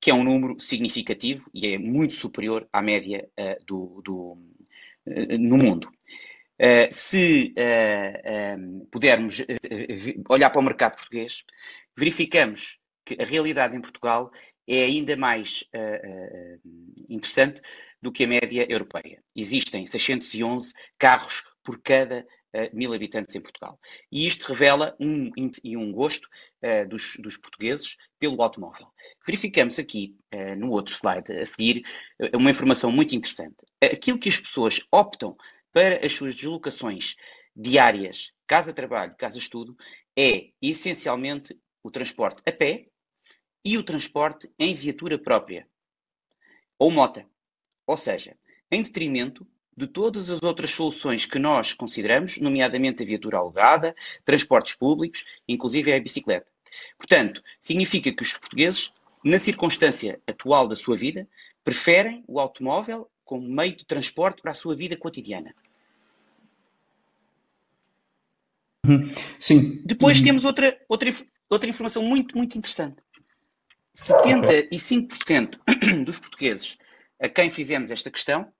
[0.00, 3.28] que é um número significativo e é muito superior à média
[3.66, 4.36] do, do
[5.06, 5.90] no mundo.
[6.90, 7.54] Se
[8.90, 9.44] pudermos
[10.28, 11.44] olhar para o mercado português,
[11.96, 14.30] verificamos que a realidade em Portugal
[14.66, 15.64] é ainda mais
[17.08, 17.60] interessante
[18.02, 19.22] do que a média europeia.
[19.34, 22.26] Existem 611 carros por cada
[22.72, 23.78] mil habitantes em Portugal.
[24.10, 25.30] E isto revela um,
[25.64, 26.28] um gosto
[26.88, 28.86] dos, dos, portugueses pelo automóvel.
[29.26, 30.16] Verificamos aqui,
[30.56, 31.82] no outro slide a seguir,
[32.34, 33.56] uma informação muito interessante.
[33.82, 35.36] Aquilo que as pessoas optam
[35.78, 37.14] para as suas deslocações
[37.54, 39.76] diárias, casa-trabalho, casa-estudo,
[40.16, 42.88] é essencialmente o transporte a pé
[43.64, 45.68] e o transporte em viatura própria
[46.76, 47.24] ou mota,
[47.86, 48.36] ou seja,
[48.72, 54.74] em detrimento de todas as outras soluções que nós consideramos, nomeadamente a viatura alugada, transportes
[54.74, 56.50] públicos, inclusive a bicicleta.
[56.96, 58.92] Portanto, significa que os portugueses,
[59.24, 61.28] na circunstância atual da sua vida,
[61.62, 65.54] preferem o automóvel como meio de transporte para a sua vida cotidiana.
[68.77, 68.77] Uhum.
[69.38, 69.82] Sim.
[69.84, 70.24] Depois uhum.
[70.24, 71.10] temos outra, outra,
[71.48, 73.02] outra informação muito, muito interessante.
[73.96, 75.58] 75%
[76.04, 76.78] dos portugueses
[77.20, 78.52] a quem fizemos esta questão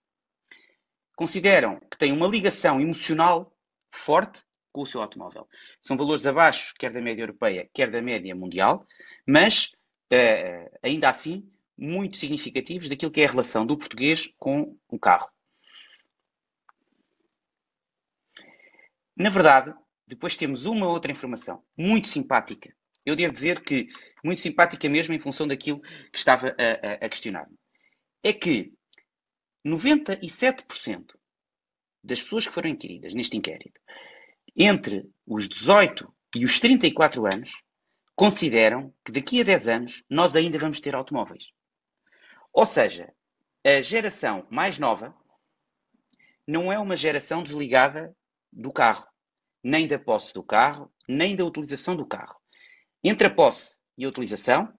[1.16, 3.52] consideram que têm uma ligação emocional
[3.92, 5.48] forte com o seu automóvel.
[5.82, 8.86] São valores abaixo, quer da média europeia, quer da média mundial,
[9.26, 9.72] mas
[10.12, 15.30] uh, ainda assim muito significativos daquilo que é a relação do português com o carro.
[19.16, 19.74] Na verdade,
[20.08, 22.74] depois temos uma outra informação muito simpática
[23.08, 23.88] eu devo dizer que
[24.22, 27.48] muito simpática mesmo em função daquilo que estava a, a, a questionar.
[28.22, 28.74] é que
[29.66, 31.14] 97%
[32.04, 33.80] das pessoas que foram inquiridas neste inquérito,
[34.54, 37.50] entre os 18 e os 34 anos,
[38.14, 41.50] consideram que daqui a 10 anos nós ainda vamos ter automóveis.
[42.52, 43.10] Ou seja,
[43.64, 45.14] a geração mais nova
[46.46, 48.14] não é uma geração desligada
[48.52, 49.06] do carro,
[49.62, 52.36] nem da posse do carro, nem da utilização do carro.
[53.02, 54.72] Entre a posse e a utilização,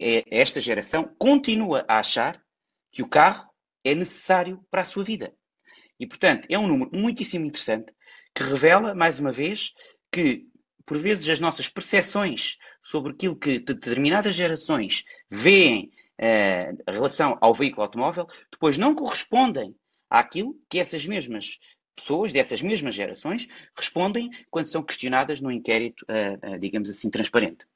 [0.00, 2.42] é, esta geração continua a achar
[2.90, 3.48] que o carro
[3.84, 5.32] é necessário para a sua vida.
[5.98, 7.92] E, portanto, é um número muitíssimo interessante
[8.34, 9.72] que revela, mais uma vez,
[10.10, 10.46] que,
[10.84, 17.54] por vezes, as nossas percepções sobre aquilo que determinadas gerações veem eh, em relação ao
[17.54, 19.74] veículo automóvel, depois não correspondem
[20.10, 21.58] àquilo que essas mesmas
[21.96, 27.66] pessoas dessas mesmas gerações respondem quando são questionadas no inquérito, uh, uh, digamos assim, transparente.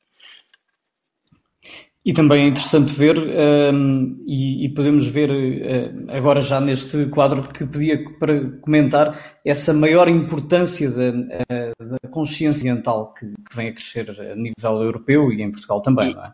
[2.04, 7.48] E também é interessante ver, um, e, e, podemos ver uh, agora já neste quadro
[7.48, 13.72] que pedia para comentar, essa maior importância da, da consciência ambiental que, que, vem a
[13.72, 16.32] crescer a nível europeu e em Portugal também, e, não é?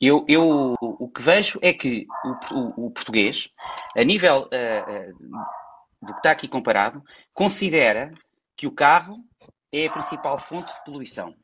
[0.00, 3.50] Eu, eu, o que vejo é que o, o, o português,
[3.94, 4.48] a nível
[6.00, 8.12] do que está aqui comparado, considera
[8.56, 9.24] que o carro
[9.72, 11.34] é a principal fonte de poluição.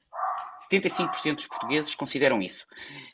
[0.70, 2.66] 75% dos portugueses consideram isso.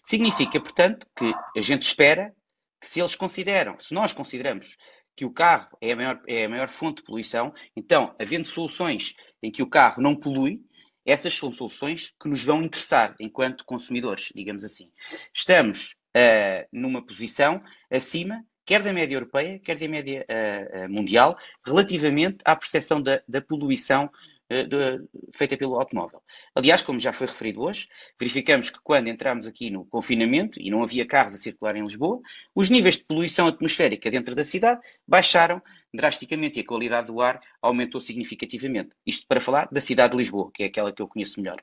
[0.05, 2.35] Significa, portanto, que a gente espera
[2.81, 4.77] que se eles consideram, se nós consideramos
[5.15, 9.15] que o carro é a maior, é a maior fonte de poluição, então, havendo soluções
[9.43, 10.61] em que o carro não polui,
[11.05, 14.91] essas são soluções que nos vão interessar enquanto consumidores, digamos assim.
[15.35, 21.37] Estamos uh, numa posição acima, quer da média europeia, quer da média uh, uh, mundial,
[21.63, 24.11] relativamente à percepção da, da poluição
[24.49, 25.07] eh, de,
[25.37, 26.23] feita pelo automóvel.
[26.55, 27.87] Aliás, como já foi referido hoje,
[28.19, 32.19] verificamos que quando entramos aqui no confinamento e não havia carros a circular em Lisboa,
[32.55, 35.61] os níveis de poluição atmosférica dentro da cidade baixaram
[35.93, 38.93] drasticamente e a qualidade do ar aumentou significativamente.
[39.05, 41.63] Isto para falar da cidade de Lisboa, que é aquela que eu conheço melhor.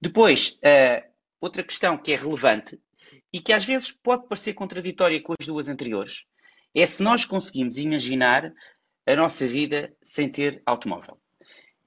[0.00, 1.08] Depois, uh,
[1.40, 2.80] outra questão que é relevante
[3.32, 6.26] e que às vezes pode parecer contraditória com as duas anteriores
[6.74, 8.52] é se nós conseguimos imaginar
[9.06, 11.18] a nossa vida sem ter automóvel.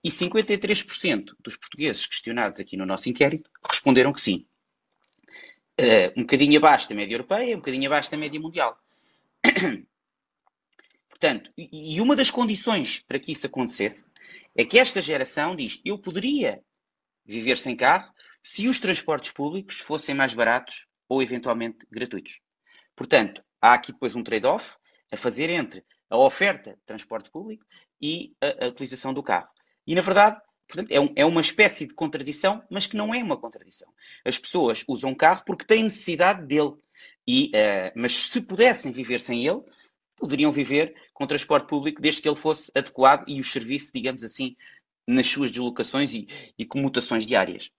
[0.03, 4.45] E 53% dos portugueses questionados aqui no nosso inquérito responderam que sim.
[5.79, 8.79] Uh, um bocadinho abaixo da média europeia, um bocadinho abaixo da média mundial.
[11.09, 14.05] Portanto, e uma das condições para que isso acontecesse
[14.55, 16.61] é que esta geração diz: eu poderia
[17.25, 22.39] viver sem carro se os transportes públicos fossem mais baratos ou eventualmente gratuitos.
[22.95, 24.75] Portanto, há aqui depois um trade-off
[25.11, 27.65] a fazer entre a oferta de transporte público
[28.01, 29.47] e a, a utilização do carro.
[29.85, 33.23] E, na verdade, portanto, é, um, é, uma espécie de contradição, mas que não é
[33.23, 33.91] uma contradição.
[34.23, 36.73] As pessoas usam carro porque têm necessidade dele.
[37.27, 39.61] E, uh, mas se pudessem viver sem ele,
[40.15, 44.55] poderiam viver com transporte público desde que ele fosse adequado e o serviço, digamos assim,
[45.07, 46.27] nas suas deslocações e,
[46.57, 47.71] e comutações diárias.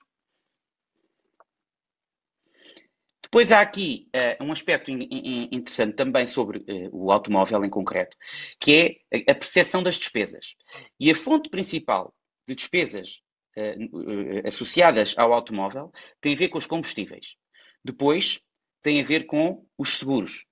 [3.26, 7.70] Depois há aqui uh, um aspecto in, in, interessante também sobre uh, o automóvel em
[7.70, 8.16] concreto,
[8.60, 10.54] que é a, percepção das despesas.
[10.98, 12.14] E a fonte principal
[12.46, 13.20] de despesas
[13.58, 17.36] uh, associadas ao automóvel tem a ver com os combustíveis.
[17.84, 18.40] Depois
[18.80, 20.46] tem a ver com os seguros,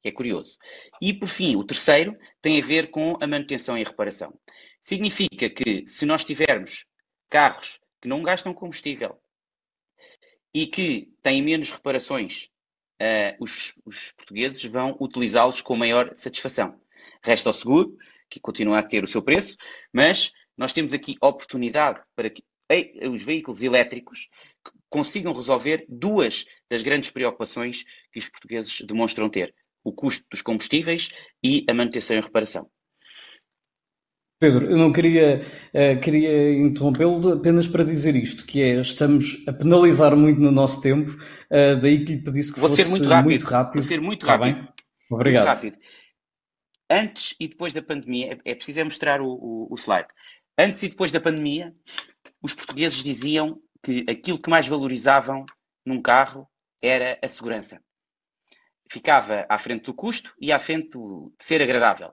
[0.00, 0.56] que é curioso.
[1.02, 4.32] E, por fim, o terceiro tem a ver com a manutenção e a reparação.
[4.82, 6.86] Significa que se nós tivermos
[7.28, 9.20] carros que não gastam combustível,
[10.54, 12.48] e que têm menos reparações,
[13.00, 16.80] uh, os, os, portugueses vão utilizá-los com maior satisfação.
[17.22, 17.96] Resta ao seguro,
[18.28, 19.56] que continua a ter o seu preço,
[19.92, 22.44] mas nós temos aqui oportunidade para que
[23.10, 24.28] os veículos elétricos
[24.88, 31.10] consigam resolver duas das grandes preocupações que os portugueses demonstram ter: o custo dos combustíveis
[31.42, 32.70] e a manutenção e reparação.
[34.40, 35.42] Pedro, eu não queria,
[35.74, 40.80] uh, queria interrompê-lo apenas para dizer isto, que é, estamos a penalizar muito no nosso
[40.80, 43.28] tempo, uh, daí que lhe pedisse que Vou fosse ser muito rápido.
[43.28, 43.74] muito rápido.
[43.74, 44.66] Vou ser muito rápido.
[44.66, 44.74] Tá
[45.10, 45.44] Obrigado.
[45.44, 45.78] Muito rápido.
[46.90, 50.08] Antes e depois da pandemia, é, é preciso é mostrar o, o, o slide.
[50.58, 51.74] Antes e depois da pandemia,
[52.42, 55.44] os portugueses diziam que aquilo que mais valorizavam
[55.84, 56.48] num carro
[56.82, 57.78] era a segurança.
[58.90, 62.10] Ficava à frente do custo e à frente do, de ser agradável.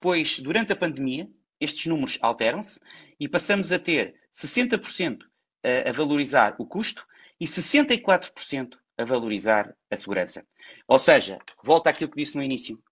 [0.00, 1.28] Pois, durante a pandemia,
[1.60, 2.80] estes números alteram-se
[3.18, 5.24] e passamos a ter 60%
[5.62, 7.06] a, a valorizar o custo
[7.40, 10.44] e 64% a valorizar a segurança.
[10.86, 12.82] Ou seja, volta àquilo que disse no início.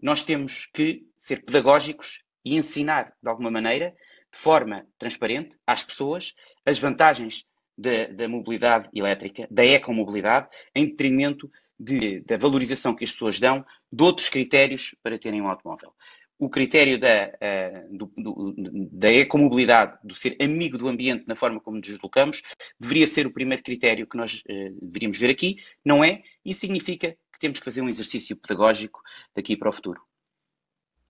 [0.00, 3.94] Nós temos que ser pedagógicos e ensinar, de alguma maneira,
[4.30, 6.34] de forma transparente, às pessoas,
[6.66, 13.12] as vantagens da, da mobilidade elétrica, da ecomobilidade, em detrimento de, da valorização que as
[13.12, 15.94] pessoas dão de outros critérios para terem um automóvel.
[16.38, 18.54] O critério da, uh, do, do,
[18.90, 22.42] da ecomobilidade, do ser amigo do ambiente na forma como nos deslocamos,
[22.78, 26.22] deveria ser o primeiro critério que nós uh, deveríamos ver aqui, não é?
[26.44, 29.00] Isso significa que temos que fazer um exercício pedagógico
[29.34, 30.00] daqui para o futuro.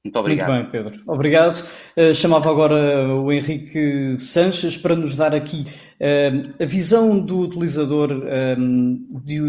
[0.05, 0.53] Muito obrigado.
[0.53, 1.03] Muito bem, Pedro.
[1.07, 1.65] Obrigado.
[1.97, 5.65] Uh, chamava agora o Henrique Sanches para nos dar aqui
[5.99, 9.41] uh, a visão do utilizador um, de,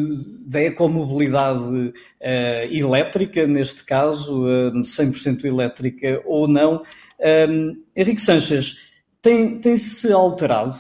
[0.47, 1.93] da ecomobilidade uh,
[2.72, 6.84] elétrica, neste caso, 100% elétrica ou não.
[7.49, 8.78] Um, Henrique Sanches,
[9.22, 10.76] tem-se tem alterado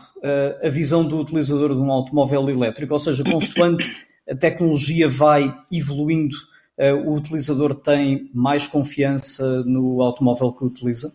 [0.63, 2.93] a visão do utilizador de um automóvel elétrico?
[2.93, 3.91] Ou seja, consoante
[4.29, 11.13] a tecnologia vai evoluindo eh, o utilizador tem mais confiança no automóvel que utiliza?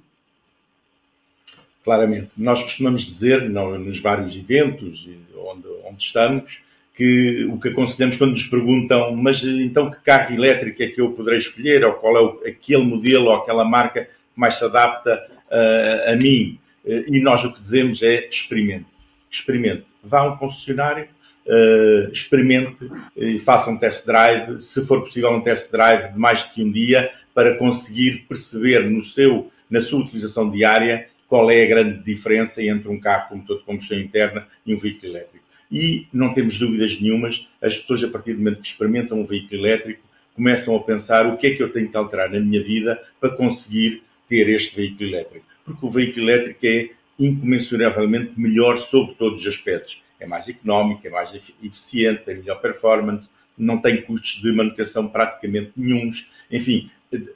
[1.85, 2.31] Claramente.
[2.37, 6.59] Nós costumamos dizer, nos vários eventos onde, onde estamos,
[6.95, 11.13] que o que aconselhamos quando nos perguntam, mas então que carro elétrico é que eu
[11.13, 15.27] poderei escolher, ou qual é o, aquele modelo ou aquela marca que mais se adapta
[15.47, 16.59] uh, a mim?
[16.85, 18.87] Uh, e nós o que dizemos é experimente.
[19.31, 19.85] Experimente.
[20.05, 21.09] Vá a um concessionário,
[21.51, 22.77] uh, experimente
[23.17, 26.63] e faça um test drive, se for possível um test drive de mais de que
[26.63, 32.03] um dia, para conseguir perceber no seu, na sua utilização diária qual é a grande
[32.03, 35.45] diferença entre um carro com motor de combustão interna e um veículo elétrico.
[35.71, 39.65] E não temos dúvidas nenhumas, as pessoas a partir do momento que experimentam um veículo
[39.65, 40.03] elétrico
[40.35, 43.31] começam a pensar o que é que eu tenho que alterar na minha vida para
[43.31, 45.47] conseguir ter este veículo elétrico.
[45.65, 46.89] Porque o veículo elétrico é
[47.19, 51.31] incomensuravelmente melhor sobre todos os aspectos é mais económico, é mais
[51.63, 56.27] eficiente, tem melhor performance, não tem custos de manutenção praticamente nenhums.
[56.51, 56.91] Enfim,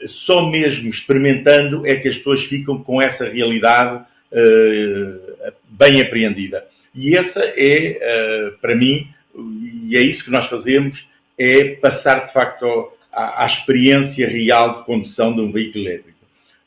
[0.07, 6.65] só mesmo experimentando é que as pessoas ficam com essa realidade uh, bem apreendida.
[6.95, 9.09] E essa é, uh, para mim,
[9.89, 11.05] e é isso que nós fazemos,
[11.39, 16.19] é passar de facto à, experiência real de condução de um veículo elétrico.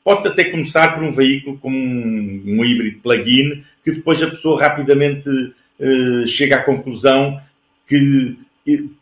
[0.03, 4.61] Pode até começar por um veículo como um, um híbrido plug-in, que depois a pessoa
[4.61, 5.29] rapidamente
[6.27, 7.39] chega à conclusão
[7.87, 8.37] que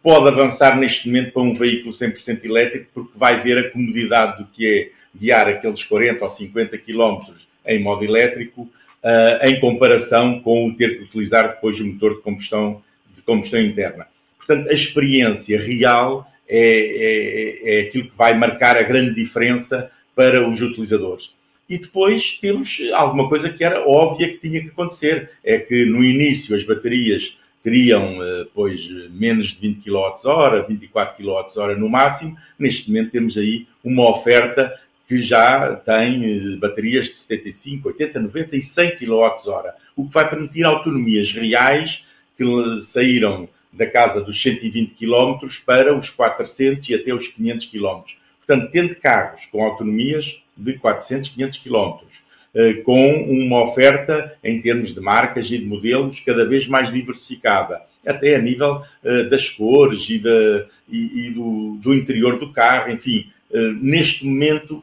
[0.04, 4.50] pode avançar neste momento para um veículo 100% elétrico porque vai ver a comodidade do
[4.50, 7.34] que é guiar aqueles 40 ou 50 km
[7.66, 12.22] em modo elétrico uh, em comparação com o ter que utilizar depois o motor de
[12.22, 12.82] combustão,
[13.16, 14.06] de combustão interna.
[14.38, 20.48] Portanto, a experiência real é, é, é aquilo que vai marcar a grande diferença para
[20.48, 21.32] os utilizadores.
[21.68, 25.32] E depois temos alguma coisa que era óbvia que tinha que acontecer.
[25.44, 31.80] É que no início as baterias teriam eh, pois, menos de 20 kWh, 24 kWh
[31.80, 32.38] no máximo.
[32.60, 34.72] Neste momento temos aí uma oferta
[35.08, 40.30] que já tem eh, baterias de 75, 80, 90 e 100 kWh, o que vai
[40.30, 42.04] permitir autonomias reais
[42.38, 42.46] que
[42.84, 48.02] saíram da casa dos 120 km para os 400 e até os 500 km.
[48.46, 52.16] Portanto, tendo carros com autonomias de 400, 500 quilómetros,
[52.56, 57.82] eh, com uma oferta em termos de marcas e de modelos cada vez mais diversificada,
[58.08, 62.92] até a nível eh, das cores e, de, e, e do, do, interior do carro,
[62.92, 63.30] enfim.
[63.54, 64.82] Eh, neste momento,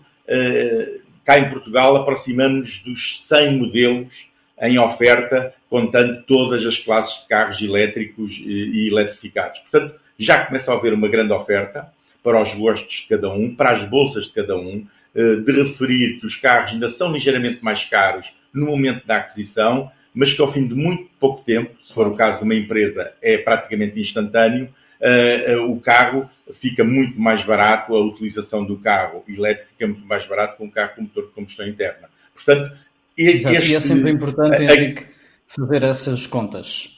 [1.25, 4.13] cá em Portugal, aproximamos dos 100 modelos
[4.61, 9.59] em oferta, contando todas as classes de carros elétricos e eletrificados.
[9.61, 11.93] Portanto, já começa a haver uma grande oferta
[12.23, 16.27] para os gostos de cada um, para as bolsas de cada um, de referir que
[16.27, 20.67] os carros ainda são ligeiramente mais caros no momento da aquisição, mas que ao fim
[20.67, 24.69] de muito pouco tempo, se for o caso de uma empresa, é praticamente instantâneo,
[25.01, 30.07] eh, eh, o carro fica muito mais barato, a utilização do carro elétrico fica muito
[30.07, 32.09] mais barato com um carro com motor de combustão interna.
[32.35, 32.73] Portanto,
[33.17, 35.07] Exato, este, e é sempre importante, Henrique,
[35.47, 36.91] fazer essas contas.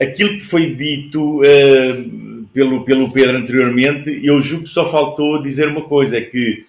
[0.00, 5.68] Aquilo que foi dito uh, pelo, pelo Pedro anteriormente, eu julgo que só faltou dizer
[5.68, 6.64] uma coisa, é que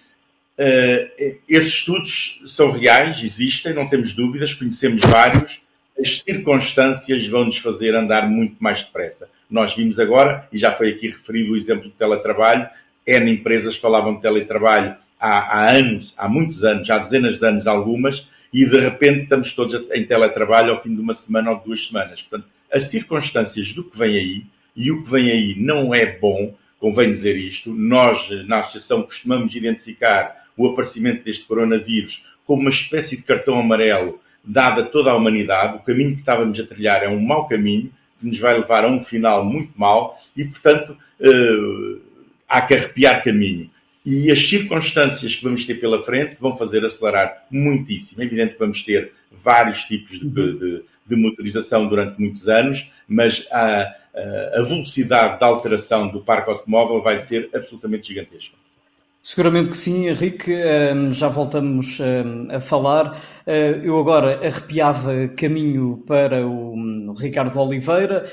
[1.48, 5.58] esses estudos são reais, existem, não temos dúvidas, conhecemos vários.
[5.98, 9.28] As circunstâncias vão nos fazer andar muito mais depressa.
[9.50, 12.68] Nós vimos agora, e já foi aqui referido o exemplo do teletrabalho,
[13.06, 17.66] N empresas falavam de teletrabalho há, há anos, há muitos anos, há dezenas de anos
[17.66, 21.86] algumas, e de repente estamos todos em teletrabalho ao fim de uma semana ou duas
[21.86, 22.22] semanas.
[22.22, 24.42] Portanto, as circunstâncias do que vem aí,
[24.76, 29.54] e o que vem aí não é bom, convém dizer isto, nós na associação costumamos
[29.54, 35.16] identificar o aparecimento deste coronavírus como uma espécie de cartão amarelo dado a toda a
[35.16, 35.76] humanidade.
[35.76, 38.88] O caminho que estávamos a trilhar é um mau caminho, que nos vai levar a
[38.88, 42.00] um final muito mau e, portanto, uh,
[42.48, 43.70] há que arrepiar caminho.
[44.04, 48.20] E as circunstâncias que vamos ter pela frente vão fazer acelerar muitíssimo.
[48.22, 49.12] É evidente que vamos ter
[49.44, 53.94] vários tipos de, de, de motorização durante muitos anos, mas a,
[54.54, 58.56] a velocidade de alteração do parque automóvel vai ser absolutamente gigantesca.
[59.22, 60.50] Seguramente que sim, Henrique.
[61.10, 61.98] Já voltamos
[62.50, 63.20] a falar.
[63.46, 68.24] Ah, eu agora arrepiava caminho para o Ricardo Oliveira,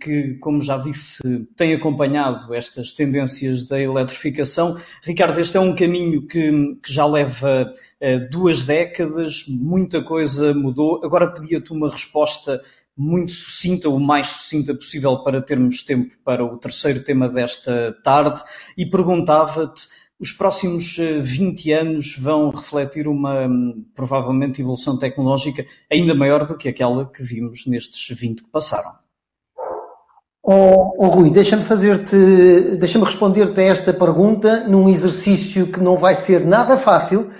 [0.00, 1.20] que, como já disse,
[1.56, 4.78] tem acompanhado estas tendências da eletrificação.
[5.02, 6.50] Ricardo, este é um caminho que,
[6.82, 7.70] que já leva
[8.02, 11.04] ah, duas décadas, muita coisa mudou.
[11.04, 12.62] Agora pedia-te uma resposta
[12.96, 18.42] muito sucinta, o mais sucinta possível para termos tempo para o terceiro tema desta tarde
[18.76, 19.88] e perguntava-te
[20.20, 26.56] os próximos 20 eh, anos vão refletir uma hum, provavelmente evolução tecnológica ainda maior do
[26.56, 28.92] que aquela que vimos nestes 20 que passaram.
[30.44, 36.14] Oh, oh Rui, deixa-me fazer-te, deixa-me responder-te a esta pergunta num exercício que não vai
[36.14, 37.30] ser nada fácil,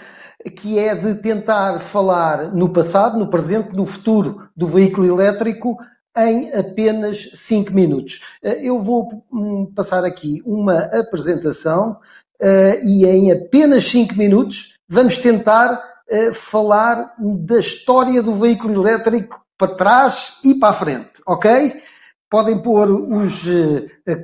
[0.51, 5.76] que é de tentar falar no passado, no presente, no futuro do veículo elétrico
[6.16, 8.20] em apenas 5 minutos.
[8.43, 11.99] Eh, eu vou hum, passar aqui uma apresentação
[12.40, 19.43] uh, e em apenas 5 minutos vamos tentar uh, falar da história do veículo elétrico
[19.57, 21.80] para trás e para a frente, ok?
[22.28, 23.45] Podem pôr os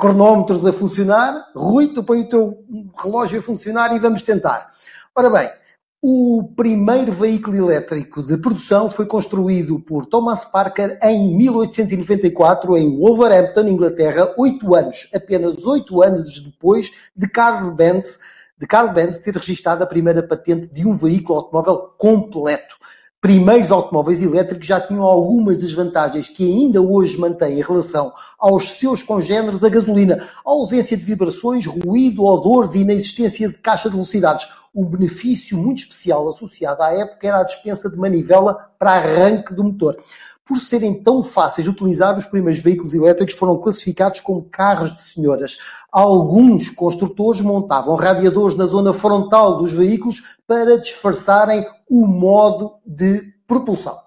[0.01, 1.45] cronómetros a funcionar.
[1.55, 2.65] Rui, tu põe o teu
[3.03, 4.71] relógio a funcionar e vamos tentar.
[5.15, 5.51] Ora bem,
[6.01, 13.67] o primeiro veículo elétrico de produção foi construído por Thomas Parker em 1894 em Wolverhampton,
[13.67, 18.21] Inglaterra, oito anos, apenas oito anos depois de Carl Benz,
[18.57, 22.78] de Carl Benz ter registrado a primeira patente de um veículo automóvel completo.
[23.21, 29.03] Primeiros automóveis elétricos já tinham algumas desvantagens que ainda hoje mantêm em relação aos seus
[29.03, 34.47] congêneres a gasolina, a ausência de vibrações, ruído, odores e inexistência de caixa de velocidades
[34.75, 39.65] um benefício muito especial associado à época era a dispensa de manivela para arranque do
[39.65, 39.97] motor.
[40.49, 45.03] Por serem tão fáceis de utilizar, os primeiros veículos elétricos foram classificados como carros de
[45.03, 45.59] senhoras.
[45.93, 53.99] Alguns construtores montavam radiadores na zona frontal dos veículos para disfarçarem o modo de propulsão.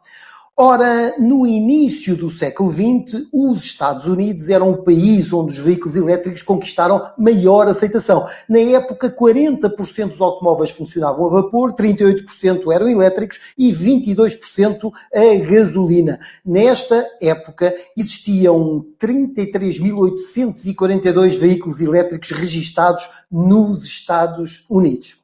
[0.63, 5.95] Ora, no início do século XX, os Estados Unidos eram o país onde os veículos
[5.95, 8.27] elétricos conquistaram maior aceitação.
[8.47, 16.19] Na época, 40% dos automóveis funcionavam a vapor, 38% eram elétricos e 22% a gasolina.
[16.45, 25.20] Nesta época, existiam 33.842 veículos elétricos registados nos Estados Unidos.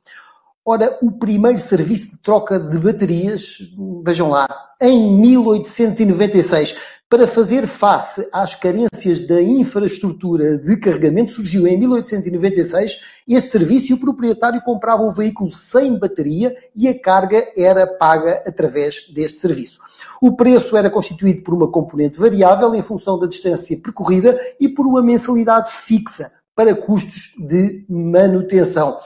[0.70, 3.60] Ora, o primeiro serviço de troca de baterias,
[4.06, 4.50] vejam lá,
[4.82, 6.76] em 1896,
[7.10, 13.94] para fazer face às carências da infraestrutura de carregamento, surgiu em 1896 este serviço e
[13.94, 19.80] o proprietário comprava o veículo sem bateria e a carga era paga através deste serviço.
[20.22, 24.86] O preço era constituído por uma componente variável em função da distância percorrida e por
[24.86, 28.98] uma mensalidade fixa para custos de manutenção.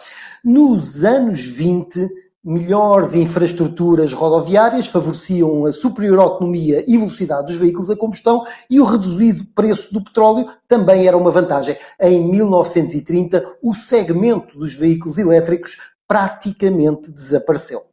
[0.43, 2.09] Nos anos 20,
[2.43, 8.83] melhores infraestruturas rodoviárias favoreciam a superior autonomia e velocidade dos veículos a combustão e o
[8.83, 11.77] reduzido preço do petróleo também era uma vantagem.
[11.99, 15.77] Em 1930, o segmento dos veículos elétricos
[16.07, 17.90] praticamente desapareceu.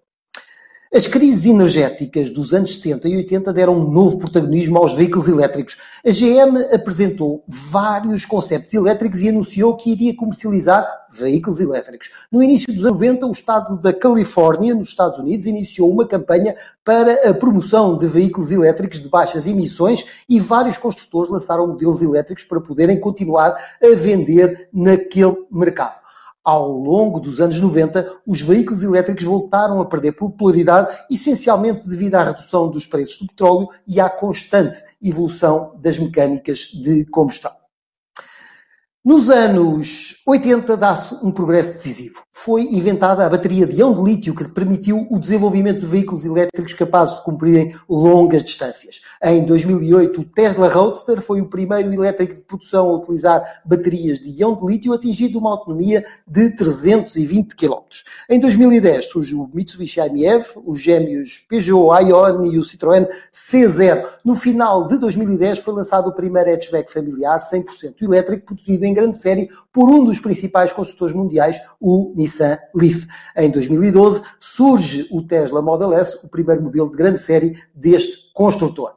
[0.91, 5.77] As crises energéticas dos anos 70 e 80 deram um novo protagonismo aos veículos elétricos.
[6.03, 12.11] A GM apresentou vários conceitos elétricos e anunciou que iria comercializar veículos elétricos.
[12.33, 16.57] No início dos anos 90, o estado da Califórnia, nos Estados Unidos, iniciou uma campanha
[16.83, 22.45] para a promoção de veículos elétricos de baixas emissões e vários construtores lançaram modelos elétricos
[22.45, 23.51] para poderem continuar
[23.83, 26.08] a vender naquele mercado
[26.49, 32.23] ao longo dos anos 90, os veículos elétricos voltaram a perder popularidade, essencialmente devido à
[32.25, 37.53] redução dos preços do petróleo e à constante evolução das mecânicas de combustão.
[39.09, 42.25] Nos anos 80 dá-se um progresso decisivo.
[42.31, 46.75] Foi inventada a bateria de íon de lítio que permitiu o desenvolvimento de veículos elétricos
[46.75, 49.01] capazes de cumprirem longas distâncias.
[49.25, 54.43] Em 2008, o Tesla Roadster foi o primeiro elétrico de produção a utilizar baterias de
[54.43, 57.81] íon de lítio, atingindo uma autonomia de 320 km.
[58.29, 64.07] Em 2010 surge o Mitsubishi IMF, os gêmeos Peugeot Ion e o Citroën C0.
[64.23, 69.17] No final de 2010 foi lançado o primeiro hatchback familiar 100% elétrico produzido em grande
[69.17, 73.07] série por um dos principais construtores mundiais, o Nissan Leaf.
[73.37, 78.95] Em 2012 surge o Tesla Model S, o primeiro modelo de grande série deste construtor.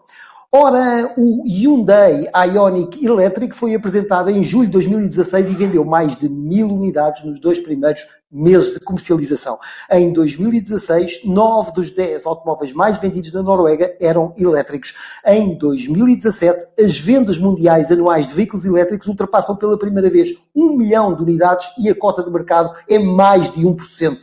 [0.54, 6.28] Ora, o Hyundai Ioniq Electric foi apresentado em julho de 2016 e vendeu mais de
[6.28, 9.58] mil unidades nos dois primeiros meses de comercialização.
[9.89, 14.93] Em 2016, nove dos dez automóveis mais vendidos na Noruega eram elétricos.
[15.26, 21.16] Em 2017, as vendas mundiais anuais de veículos elétricos ultrapassam pela primeira vez um milhão
[21.16, 24.18] de unidades e a cota de mercado é mais de 1%.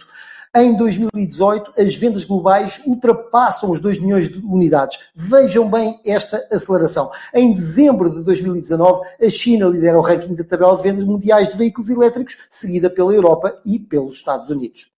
[0.60, 4.98] Em 2018, as vendas globais ultrapassam os 2 milhões de unidades.
[5.14, 7.12] Vejam bem esta aceleração.
[7.32, 11.56] Em dezembro de 2019, a China lidera o ranking da tabela de vendas mundiais de
[11.56, 14.90] veículos elétricos, seguida pela Europa e pelos Estados Unidos.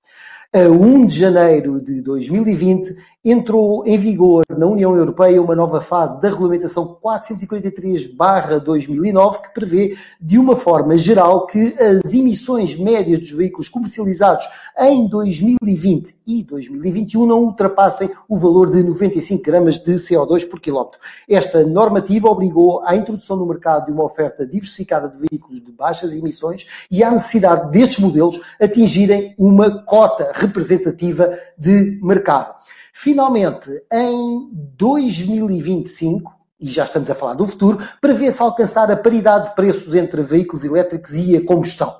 [0.51, 6.21] A 1 de janeiro de 2020, entrou em vigor na União Europeia uma nova fase
[6.21, 13.68] da regulamentação 443-2009 que prevê, de uma forma geral, que as emissões médias dos veículos
[13.68, 14.49] comercializados
[14.79, 20.99] em 2020 e 2021 não ultrapassem o valor de 95 gramas de CO2 por quilómetro.
[21.29, 26.14] Esta normativa obrigou à introdução no mercado de uma oferta diversificada de veículos de baixas
[26.14, 32.55] emissões e à necessidade destes modelos atingirem uma cota representativa de mercado.
[32.93, 39.55] Finalmente, em 2025, e já estamos a falar do futuro, prevê-se alcançar a paridade de
[39.55, 41.95] preços entre veículos elétricos e a combustão.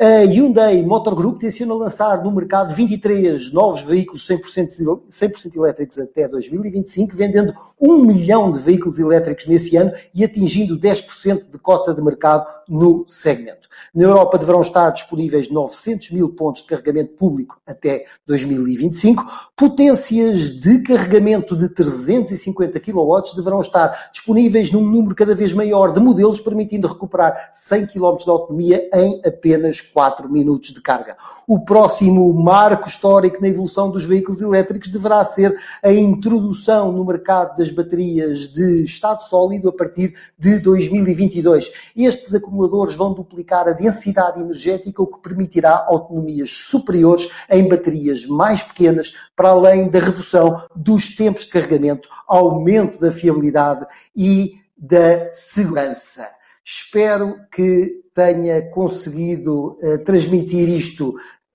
[0.00, 6.28] A Hyundai Motor Group tenciona lançar no mercado 23 novos veículos 100%, 100 elétricos até
[6.28, 12.00] 2025, vendendo 1 milhão de veículos elétricos nesse ano e atingindo 10% de cota de
[12.00, 13.68] mercado no segmento.
[13.94, 19.24] Na Europa deverão estar disponíveis 900 mil pontos de carregamento público até 2025.
[19.56, 26.00] Potências de carregamento de 350 kW deverão estar disponíveis num número cada vez maior de
[26.00, 31.16] modelos, permitindo recuperar 100 km de autonomia em apenas 4 minutos de carga.
[31.46, 37.56] O próximo marco histórico na evolução dos veículos elétricos deverá ser a introdução no mercado
[37.56, 41.72] das baterias de estado sólido a partir de 2022.
[41.96, 48.62] Estes acumuladores vão duplicar a densidade energética, o que permitirá autonomias superiores em baterias mais
[48.62, 56.37] pequenas, para além da redução dos tempos de carregamento, aumento da fiabilidade e da segurança.
[56.70, 61.14] Espero que tenha conseguido uh, transmitir isto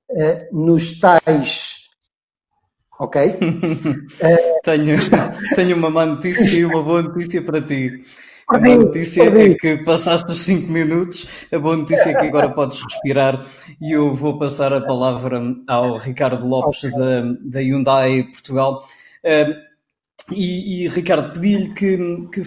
[0.09, 1.87] uh, nos tais.
[2.99, 3.21] Ok?
[3.21, 4.97] uh, tenho,
[5.55, 8.03] tenho uma má notícia e uma boa notícia para ti.
[8.49, 12.49] A boa notícia é que passaste os 5 minutos, a boa notícia é que agora
[12.49, 13.45] podes respirar
[13.79, 18.83] e eu vou passar a palavra ao Ricardo Lopes da, da Hyundai Portugal.
[19.23, 19.53] Uh,
[20.33, 21.97] e, e, Ricardo, pedi-lhe que,
[22.31, 22.43] que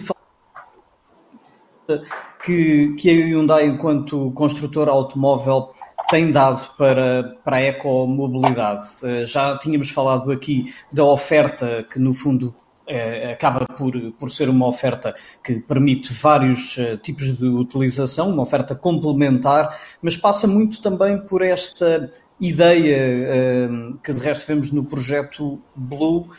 [2.43, 5.73] que, que a Hyundai, enquanto construtora automóvel,
[6.09, 8.85] tem dado para, para a ecomobilidade.
[9.03, 12.55] Uh, já tínhamos falado aqui da oferta que, no fundo,
[12.89, 15.13] é, acaba por, por ser uma oferta
[15.43, 21.41] que permite vários uh, tipos de utilização, uma oferta complementar, mas passa muito também por
[21.41, 22.09] esta
[22.39, 23.67] ideia
[24.03, 26.29] que de resto vemos no projeto Blue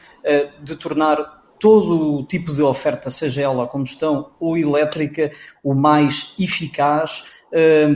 [0.63, 5.31] de tornar todo o tipo de oferta, seja ela a combustão ou elétrica,
[5.63, 7.25] o mais eficaz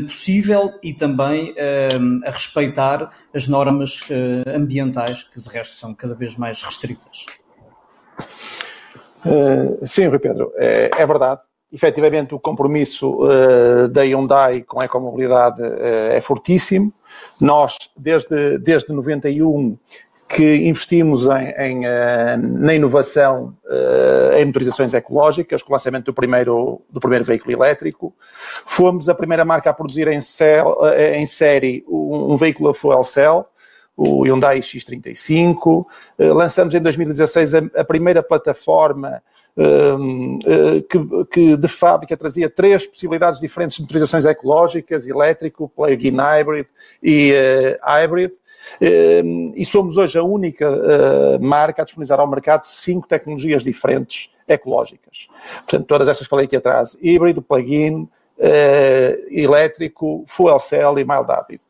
[0.06, 1.54] possível e também
[2.24, 4.00] a respeitar as normas
[4.46, 7.26] ambientais, que de resto são cada vez mais restritas.
[9.84, 11.42] Sim, Rui Pedro, é, é, verdade.
[11.70, 13.20] Efetivamente, o compromisso
[13.90, 16.92] da Hyundai com a ecomobilidade é fortíssimo.
[17.40, 19.76] Nós, desde, desde 91,
[20.34, 21.80] que investimos em, em,
[22.38, 23.54] na inovação
[24.36, 28.14] em motorizações ecológicas, com o lançamento do primeiro, do primeiro veículo elétrico.
[28.64, 30.78] Fomos a primeira marca a produzir em, cell,
[31.14, 33.46] em série um, um veículo a fuel cell,
[33.96, 35.86] o Hyundai X35.
[36.18, 39.22] Eh, lançamos em 2016 a, primeira plataforma
[39.56, 46.16] ehm, eh, que, que, de fábrica trazia três possibilidades diferentes de motorizações ecológicas, elétrico, plug-in
[46.16, 46.66] hybrid
[47.02, 48.32] e uh, hybrid.
[48.80, 54.32] Ehm, e somos hoje a única uh, marca a disponibilizar ao mercado cinco tecnologias diferentes
[54.46, 55.28] ecológicas.
[55.56, 58.08] Portanto, todas estas falei aqui atrás, híbrido, plug-in, uh,
[59.30, 61.60] elétrico, fuel cell e mild hybrid.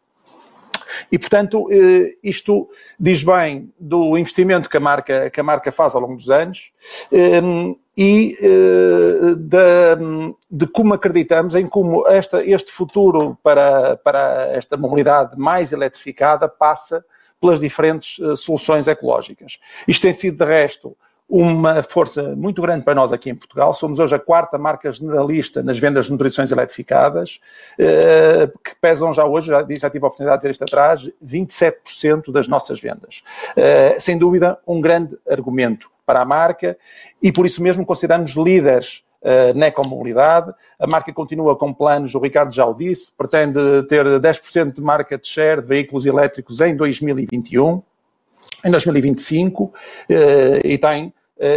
[1.11, 2.68] E, portanto, eh, isto
[2.99, 6.72] diz bem do investimento que a marca, que a marca faz ao longo dos anos
[7.11, 14.76] ehm, e eh, de, de como acreditamos em como esta, este futuro para, para esta
[14.76, 17.05] mobilidade mais eletrificada passa
[17.40, 19.59] pelas diferentes eh, soluções ecológicas.
[19.86, 20.97] Isto tem sido, de resto,
[21.35, 23.72] uma força muito grande para nós aqui em Portugal.
[23.72, 27.41] Somos hoje a quarta marca generalista nas vendas de nutrições eletrificadas,
[27.78, 32.30] eh, que pesam já hoje, já, já tive a oportunidade de dizer isto atrás, 27%
[32.30, 33.24] das nossas vendas.
[33.57, 36.76] Eh, sem dúvida, um grande argumento para a marca
[37.22, 40.53] e por isso mesmo consideramos líderes uh, na ecomobilidade.
[40.78, 45.26] A marca continua com planos, o Ricardo já o disse, pretende ter 10% de market
[45.26, 47.80] share de veículos elétricos em 2021,
[48.64, 49.72] em 2025, uh,
[50.62, 51.14] e tem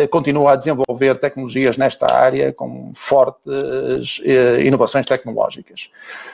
[0.09, 4.21] continua a desenvolver tecnologias nesta área com fortes
[4.59, 5.91] inovações tecnológicas.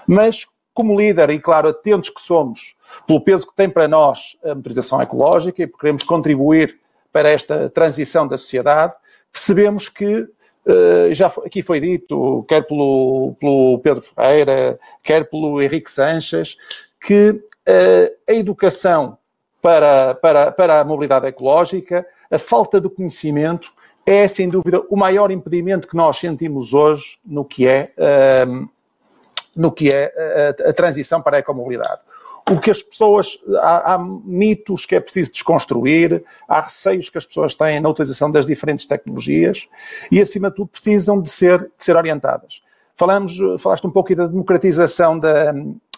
[0.08, 2.76] Mas, como líder, e claro, atentos que somos
[3.06, 6.80] pelo peso que tem para nós a motorização ecológica e porque queremos contribuir
[7.12, 8.93] para esta transição da sociedade,
[9.32, 10.28] percebemos que
[10.64, 16.56] Uh, já aqui foi dito, quer pelo, pelo, Pedro Ferreira, quer pelo Henrique Sanches,
[16.99, 17.41] que
[18.28, 19.18] a educação
[19.62, 23.71] para, para, para a mobilidade ecológica, a falta de conhecimento,
[24.05, 28.69] é sem dúvida o maior impedimento que nós sentimos hoje no que é, uh,
[29.55, 32.01] no que é a, a transição para a ecomobilidade
[32.49, 33.38] o que as pessoas.
[33.59, 38.32] Há, há, mitos que é preciso desconstruir, há receios que as pessoas têm na utilização
[38.32, 39.67] das diferentes tecnologias
[40.11, 42.61] e, acima de tudo, precisam de ser, de ser orientadas.
[42.95, 45.53] Falamos, falaste um pouco da democratização da,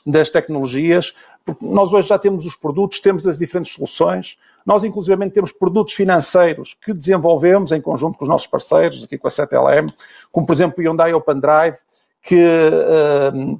[0.05, 1.13] das tecnologias,
[1.45, 5.93] porque nós hoje já temos os produtos, temos as diferentes soluções, nós inclusivamente temos produtos
[5.93, 9.87] financeiros que desenvolvemos em conjunto com os nossos parceiros, aqui com a 7LM,
[10.31, 11.77] como por exemplo o Hyundai Open Drive,
[12.21, 13.59] que uh,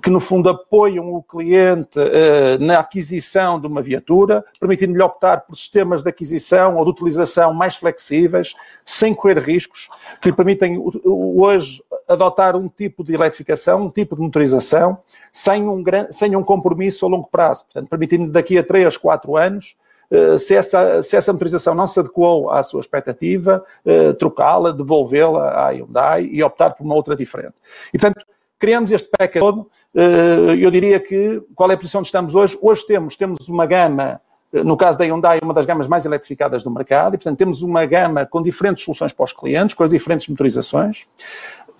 [0.00, 5.56] que no fundo apoiam o cliente uh, na aquisição de uma viatura, permitindo-lhe optar por
[5.56, 9.88] sistemas de aquisição ou de utilização mais flexíveis, sem correr riscos,
[10.20, 14.98] que lhe permitem hoje adotar um tipo de eletrificação, um tipo de motorização,
[15.32, 17.64] sem um, sem um compromisso a longo prazo.
[17.64, 19.76] Portanto, permitindo daqui a 3, 4 anos
[20.10, 25.66] eh, se essa, se essa motorização não se adequou à sua expectativa, uh, trocá-la, devolvê-la
[25.66, 27.54] à Hyundai e optar por uma outra diferente.
[27.92, 28.24] E, portanto,
[28.58, 29.68] criamos este pack todo.
[29.94, 32.58] Eh, eu diria que qual é a posição onde estamos hoje?
[32.62, 34.20] Hoje temos, temos uma gama,
[34.52, 37.62] eh, no caso da Hyundai, uma das gamas mais eletrificadas do mercado, e portanto temos
[37.62, 41.06] uma gama com diferentes soluções para os clientes, com as diferentes motorizações.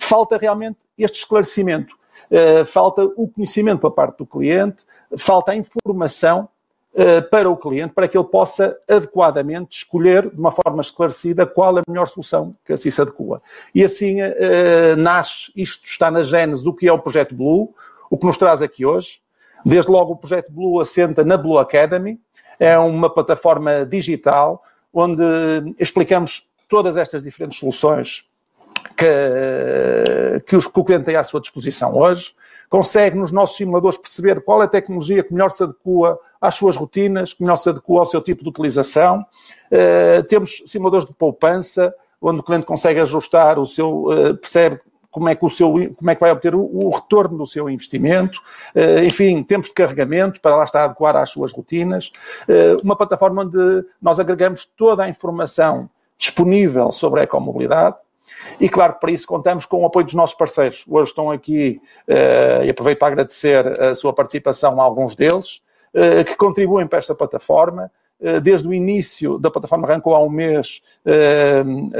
[0.05, 1.97] Falta realmente este esclarecimento,
[2.31, 4.85] eh, falta o conhecimento por parte do cliente,
[5.17, 6.49] falta a informação
[6.95, 11.79] eh, para o cliente, para que ele possa adequadamente escolher de uma forma esclarecida qual
[11.79, 13.43] a melhor solução que assim se adequa.
[13.75, 17.75] E assim uh, nasce, isto está na gênese do que é o Projeto Blue,
[18.09, 19.21] o que nos traz aqui hoje.
[19.65, 22.21] Desde logo o Projeto Blue assenta na Blue Academy,
[22.61, 25.25] é uma plataforma digital onde
[25.81, 28.25] explicamos todas estas diferentes soluções
[28.97, 32.35] que, que, os, que o cliente tem à sua disposição hoje,
[32.69, 36.77] consegue nos nossos simuladores perceber qual é a tecnologia que melhor se adequa às suas
[36.77, 39.25] rotinas, que melhor se adequa ao seu tipo de utilização.
[39.71, 44.81] Uh, temos simuladores de poupança, onde o cliente consegue ajustar o seu, uh, percebe
[45.11, 47.71] como é que, o seu, como é que vai obter o, o retorno do seu
[47.71, 48.41] investimento,
[48.75, 52.11] uh, enfim, tempos de carregamento para lá estar a adequar às suas rotinas,
[52.83, 57.97] uma plataforma onde nós agregamos toda a informação disponível sobre a ecomobilidade,
[58.61, 60.85] e claro, para isso contamos com o apoio dos nossos parceiros.
[60.89, 65.61] Hoje estão aqui, uh, e aproveito para agradecer a sua participação a alguns deles,
[65.95, 67.91] uh, que contribuem para esta plataforma.
[68.21, 70.81] Uh, desde o início da plataforma arrancou há um mês,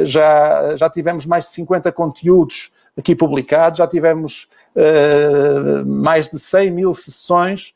[0.03, 4.49] já, já tivemos mais de 50 conteúdos aqui publicados, já tivemos
[5.85, 7.75] mais de 100 mil sessões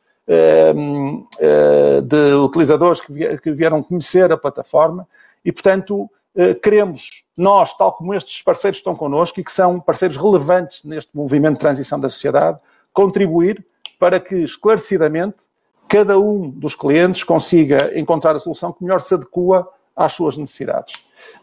[2.04, 5.06] de utilizadores que vieram conhecer a plataforma
[5.44, 6.17] e, portanto, eh,
[6.62, 11.54] queremos, nós, tal como estes parceiros estão connosco e que são parceiros relevantes neste movimento
[11.54, 12.58] de transição da sociedade,
[12.92, 13.64] contribuir
[13.98, 15.46] para que, esclarecidamente,
[15.88, 20.94] cada um dos clientes consiga encontrar a solução que melhor se adequa às suas necessidades.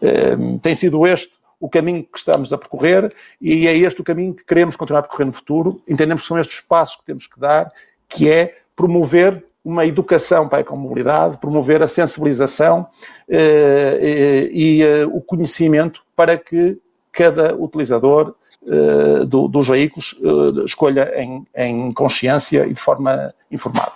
[0.01, 4.33] Eh, tem sido este o caminho que estamos a percorrer e é este o caminho
[4.33, 5.81] que queremos continuar a percorrer no futuro.
[5.87, 7.71] Entendemos que são estes passos que temos que dar,
[8.07, 12.87] que é promover uma educação para a ecomobilidade, promover a sensibilização
[13.27, 16.77] eh, eh, e eh, o conhecimento para que
[17.11, 18.35] cada utilizador
[18.67, 23.93] eh, do, dos veículos eh, escolha em, em, consciência e de forma informada.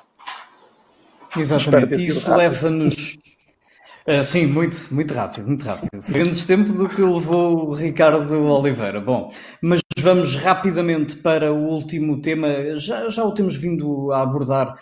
[1.38, 3.20] Exatamente, isso leva-nos
[4.08, 5.90] Uh, sim, muito, muito rápido, muito rápido.
[6.10, 9.00] Menos tempo do que levou o Ricardo Oliveira.
[9.00, 12.78] Bom, mas vamos rapidamente para o último tema.
[12.78, 14.76] Já, já o temos vindo a abordar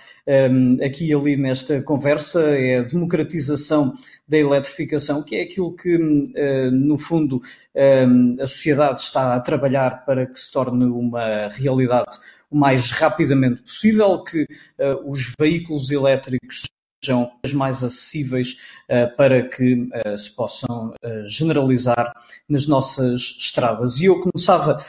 [0.51, 3.93] um, aqui e ali nesta conversa, é a democratização
[4.27, 7.41] da eletrificação, que é aquilo que, uh, no fundo,
[7.75, 12.17] um, a sociedade está a trabalhar para que se torne uma realidade
[12.49, 16.63] o mais rapidamente possível, que uh, os veículos elétricos
[17.03, 18.57] sejam mais acessíveis
[18.89, 22.11] uh, para que uh, se possam uh, generalizar
[22.49, 23.99] nas nossas estradas.
[23.99, 24.83] E eu começava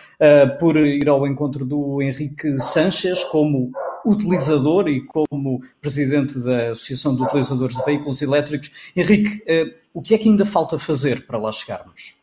[0.61, 3.71] por ir ao encontro do Henrique Sanches como
[4.05, 8.71] utilizador e como presidente da Associação de Utilizadores de Veículos Elétricos.
[8.97, 9.43] Henrique,
[9.93, 12.15] o que é que ainda falta fazer para lá chegarmos?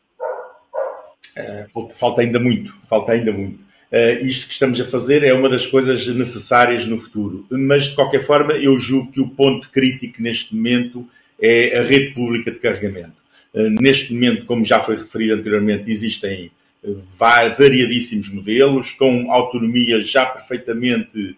[1.36, 3.65] Uh, falta ainda muito, falta ainda muito.
[3.92, 7.46] Uh, isto que estamos a fazer é uma das coisas necessárias no futuro.
[7.50, 11.08] Mas, de qualquer forma, eu julgo que o ponto crítico neste momento
[11.40, 13.14] é a rede pública de carregamento.
[13.54, 16.50] Uh, neste momento, como já foi referido anteriormente, existem
[16.82, 21.36] uh, variadíssimos modelos, com autonomia já perfeitamente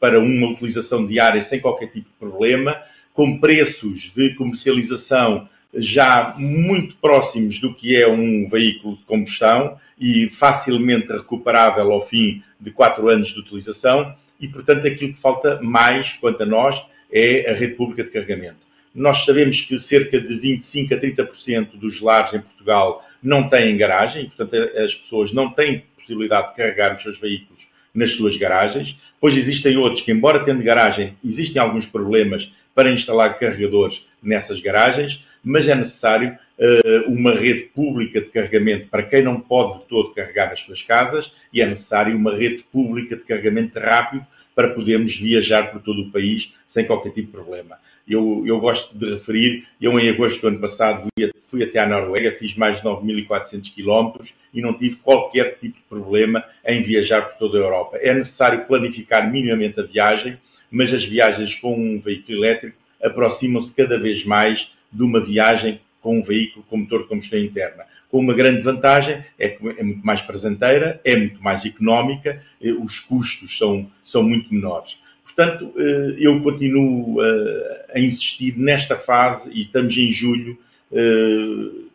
[0.00, 2.76] para uma utilização diária sem qualquer tipo de problema,
[3.14, 10.28] com preços de comercialização já muito próximos do que é um veículo de combustão e
[10.38, 16.12] facilmente recuperável ao fim de quatro anos de utilização e, portanto, aquilo que falta mais,
[16.14, 16.80] quanto a nós,
[17.10, 18.66] é a rede pública de carregamento.
[18.94, 24.26] Nós sabemos que cerca de 25 a 30% dos lares em Portugal não têm garagem,
[24.26, 27.62] portanto, as pessoas não têm possibilidade de carregar os seus veículos
[27.94, 28.96] nas suas garagens.
[29.20, 35.22] Pois existem outros que, embora tendo garagem, existem alguns problemas para instalar carregadores nessas garagens,
[35.42, 36.36] mas é necessário
[37.06, 41.30] uma rede pública de carregamento para quem não pode de todo carregar nas suas casas
[41.52, 46.10] e é necessário uma rede pública de carregamento rápido para podermos viajar por todo o
[46.10, 47.76] país sem qualquer tipo de problema.
[48.08, 51.86] Eu, eu gosto de referir, eu em agosto do ano passado fui, fui até à
[51.86, 57.22] Noruega, fiz mais de 9.400 quilómetros e não tive qualquer tipo de problema em viajar
[57.22, 57.98] por toda a Europa.
[57.98, 60.38] É necessário planificar minimamente a viagem,
[60.70, 66.18] mas as viagens com um veículo elétrico aproximam-se cada vez mais de uma viagem com
[66.18, 67.84] um veículo com motor de combustão interna.
[68.08, 72.72] Com uma grande vantagem, é que é muito mais prazenteira, é muito mais económica, eh,
[72.72, 74.96] os custos são, são muito menores.
[75.24, 80.58] Portanto, eh, eu continuo eh, a insistir nesta fase e estamos em julho,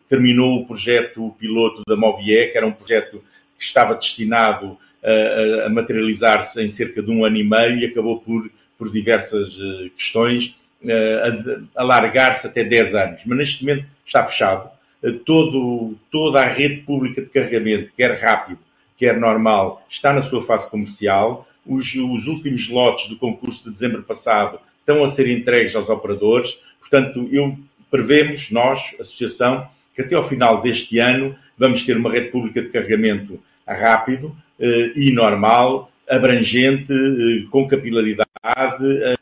[0.06, 3.24] terminou o projeto piloto da Movie, que era um projeto
[3.58, 4.76] que estava destinado
[5.64, 9.50] a, materializar-se em cerca de um ano e meio e acabou por, por diversas
[9.96, 10.54] questões
[11.76, 14.70] alargar-se até 10 anos, mas neste momento está fechado.
[15.02, 18.58] Uh, todo, toda a rede pública de carregamento, quer rápido,
[18.96, 21.48] quer normal, está na sua fase comercial.
[21.66, 26.56] Os, os últimos lotes do concurso de dezembro passado estão a ser entregues aos operadores.
[26.80, 27.56] Portanto, eu
[27.92, 32.70] prevemos, nós, Associação, que até ao final deste ano vamos ter uma rede pública de
[32.70, 39.14] carregamento rápido eh, e normal, abrangente, eh, com capilaridade, eh,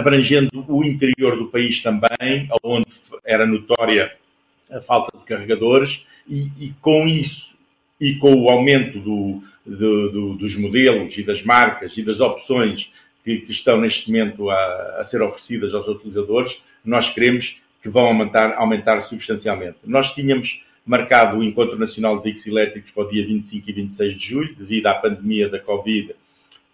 [0.00, 2.86] abrangendo o interior do país também, onde
[3.24, 4.12] era notória
[4.70, 7.50] a falta de carregadores, e, e com isso
[8.00, 12.90] e com o aumento do, do, do, dos modelos e das marcas e das opções
[13.22, 18.06] que, que estão neste momento a, a, ser oferecidas aos utilizadores, nós queremos que vão
[18.06, 19.76] aumentar, aumentar substancialmente.
[19.84, 24.18] Nós tínhamos marcado o Encontro Nacional de Veículos Elétricos para o dia 25 e 26
[24.18, 26.14] de julho, devido à pandemia da Covid,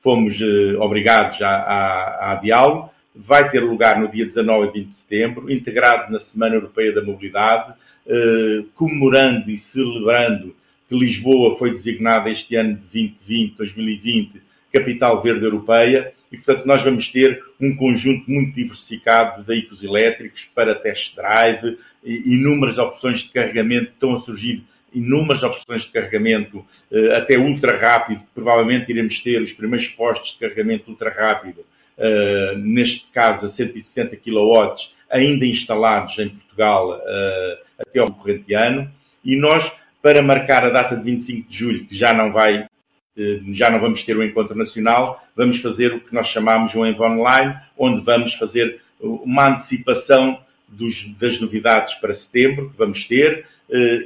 [0.02, 4.88] fomos eh, obrigados a, a, a adiá-lo vai ter lugar no dia 19 e 20
[4.88, 7.74] de setembro, integrado na Semana Europeia da Mobilidade,
[8.06, 10.54] eh, comemorando e celebrando
[10.88, 14.42] que Lisboa foi designada este ano de 2020, 2020,
[14.72, 20.48] Capital Verde Europeia, e portanto nós vamos ter um conjunto muito diversificado de veículos elétricos
[20.54, 24.62] para test drive, inúmeras opções de carregamento, estão a surgir
[24.94, 30.38] inúmeras opções de carregamento, eh, até ultra rápido, provavelmente iremos ter os primeiros postos de
[30.38, 31.64] carregamento ultra rápido
[31.98, 34.74] uh, neste caso a 160 kW,
[35.10, 38.90] ainda instalados em Portugal uh, até ao corrente ano,
[39.24, 39.70] e nós,
[40.02, 43.80] para marcar a data de 25 de julho, que já não vai, uh, já não
[43.80, 47.54] vamos ter o um encontro nacional, vamos fazer o que nós chamamos um Envo Online,
[47.76, 53.46] onde vamos fazer uma antecipação dos, das novidades para setembro que vamos ter,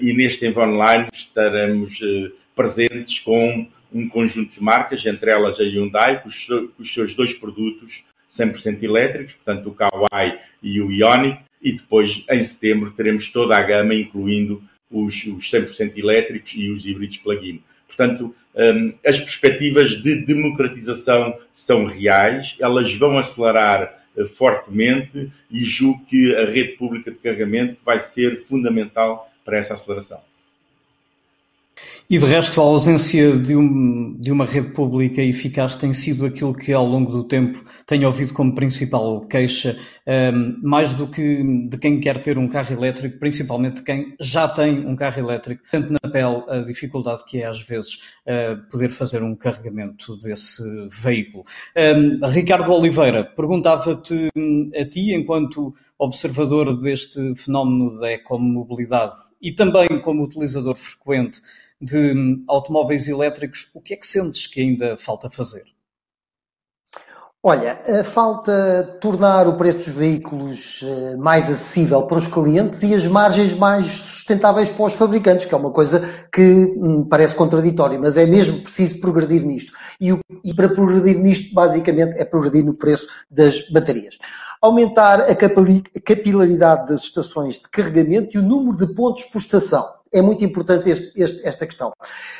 [0.00, 1.98] e neste Envo Online estaremos
[2.56, 7.14] presentes com um conjunto de marcas, entre elas a Hyundai, com os, com os seus
[7.14, 8.02] dois produtos
[8.36, 13.62] 100% elétricos, portanto o Kauai e o Ioniq, e depois em setembro teremos toda a
[13.62, 17.62] gama, incluindo os, os 100% elétricos e os híbridos plug-in.
[17.86, 26.04] Portanto, um, as perspectivas de democratização são reais, elas vão acelerar uh, fortemente e julgo
[26.06, 30.20] que a rede pública de carregamento vai ser fundamental para essa aceleração.
[32.10, 36.52] E de resto, a ausência de, um, de, uma rede pública eficaz tem sido aquilo
[36.52, 39.78] que ao longo do tempo tenho ouvido como principal queixa,
[40.34, 44.48] um, mais do que de quem quer ter um carro elétrico, principalmente de quem já
[44.48, 48.90] tem um carro elétrico, sente na pele a dificuldade que é às vezes uh, poder
[48.90, 51.44] fazer um carregamento desse veículo.
[51.76, 54.30] Um, Ricardo Oliveira, perguntava-te
[54.76, 61.40] a ti, enquanto observador deste fenómeno da ecomobilidade e também como utilizador frequente
[61.80, 65.64] de automóveis elétricos, o que é que sentes que ainda falta fazer?
[67.42, 73.06] Olha, falta tornar o preço dos veículos eh, mais acessível para os clientes e as
[73.06, 78.18] margens mais sustentáveis para os fabricantes, que é uma coisa que me parece contraditória, mas
[78.18, 79.72] é mesmo preciso progredir nisto.
[79.98, 80.10] E,
[80.44, 84.18] e para progredir nisto, basicamente, é progredir no preço das baterias.
[84.60, 90.20] Aumentar a capilaridade das estações de carregamento e o número de pontos por estação é
[90.20, 91.92] muito importante este, este, esta questão.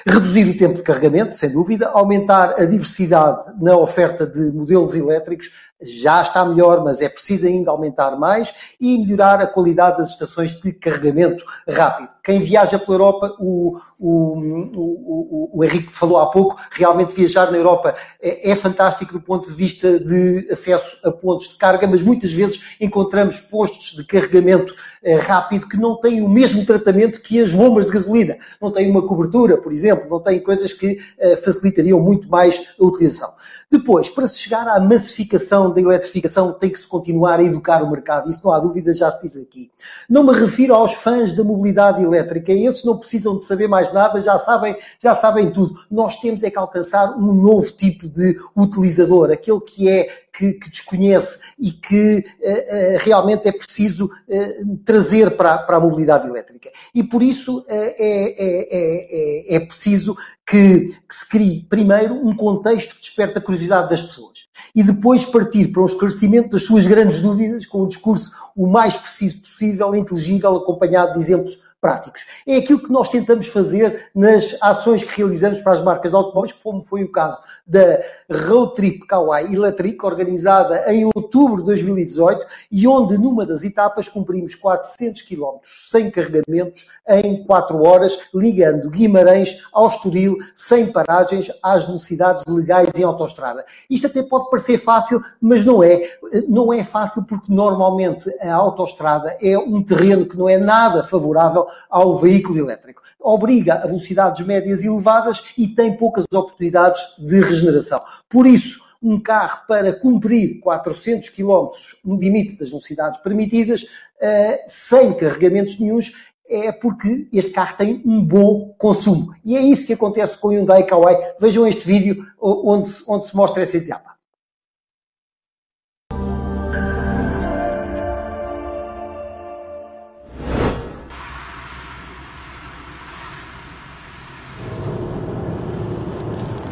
[0.07, 5.51] Reduzir o tempo de carregamento, sem dúvida, aumentar a diversidade na oferta de modelos elétricos,
[5.83, 10.53] já está melhor, mas é preciso ainda aumentar mais e melhorar a qualidade das estações
[10.61, 12.11] de carregamento rápido.
[12.23, 14.39] Quem viaja pela Europa, o, o,
[14.75, 19.49] o, o Henrique falou há pouco, realmente viajar na Europa é, é, fantástico do ponto
[19.49, 24.75] de vista de acesso a pontos de carga, mas muitas vezes encontramos postos de carregamento
[25.03, 28.37] eh, rápido que não têm o mesmo tratamento que as bombas de gasolina.
[28.61, 32.85] Não têm uma cobertura, por exemplo, não têm coisas que eh, facilitariam muito mais a
[32.85, 33.33] utilização.
[33.71, 37.91] Depois, para se chegar à massificação da eletrificação, tem que se continuar a educar o
[37.91, 38.29] mercado.
[38.29, 39.71] Isso não há dúvida, já se diz aqui.
[40.09, 42.51] Não me refiro aos fãs da mobilidade elétrica.
[42.53, 45.81] Esses não precisam de saber mais nada, já sabem, já sabem tudo.
[45.89, 50.71] Nós temos é que alcançar um novo tipo de utilizador, aquele que é que, que
[50.71, 56.71] desconhece e que uh, uh, realmente é preciso uh, trazer para, para a mobilidade elétrica.
[56.95, 60.17] E por isso é, é, é, é, preciso
[60.47, 65.25] que, que, se crie, primeiro, um contexto que desperta a curiosidade das pessoas e depois
[65.25, 69.95] partir para um esclarecimento das suas grandes dúvidas com um discurso o mais preciso possível,
[69.95, 72.27] inteligível, acompanhado de exemplos práticos.
[72.47, 76.53] É aquilo que nós tentamos fazer nas ações que realizamos para as marcas de automóveis,
[76.53, 78.01] como foi o caso da
[78.31, 84.55] Road Trip Kauai Electric, organizada em outubro de 2018, e onde numa das etapas cumprimos
[84.55, 92.45] 400 km sem carregamentos em 4 horas, ligando Guimarães ao Estoril, sem paragens, às velocidades
[92.47, 93.65] legais em autoestrada.
[93.89, 96.03] Isto até pode parecer fácil, mas não é.
[96.49, 101.70] Não é fácil porque normalmente a autoestrada é um terreno que não é nada favorável
[101.89, 103.03] ao veículo elétrico.
[103.19, 108.03] Obriga a velocidades médias elevadas e tem poucas oportunidades de regeneração.
[108.29, 111.71] Por isso, um carro para cumprir 400 km
[112.05, 113.87] no limite das velocidades permitidas,
[114.21, 116.13] eh, sem carregamentos nenhums,
[116.51, 119.35] é porque este carro tem um bom consumo.
[119.45, 121.17] E é isso que acontece com o Hyundai Kauai.
[121.41, 124.20] Vejam este vídeo onde onde se mostra essa etapa.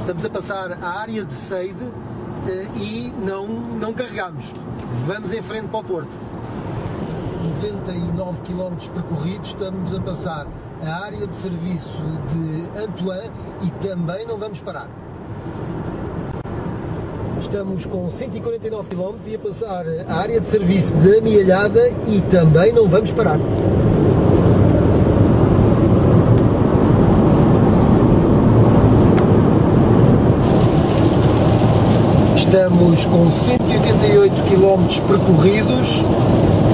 [0.09, 1.85] Estamos a passar a área de Seide
[2.49, 4.55] eh, e não, não carregamos.
[5.07, 6.19] Vamos em frente para o Porto.
[7.63, 10.47] 99 km percorridos, estamos a passar
[10.83, 13.31] a área de serviço de Antoine
[13.61, 14.89] e também não vamos parar.
[17.39, 22.73] Estamos com 149 km e a passar a área de serviço de Amealhada e também
[22.73, 23.39] não vamos parar.
[32.49, 36.03] Estamos com 188 km percorridos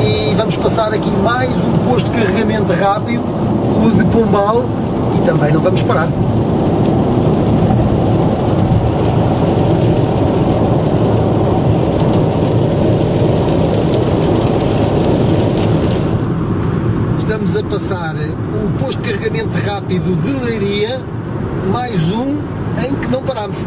[0.01, 4.65] e vamos passar aqui mais um posto de carregamento rápido, o de Pombal,
[5.19, 6.09] e também não vamos parar.
[17.19, 21.01] Estamos a passar o posto de carregamento rápido de Leiria,
[21.73, 22.39] mais um
[22.81, 23.59] em que não paramos.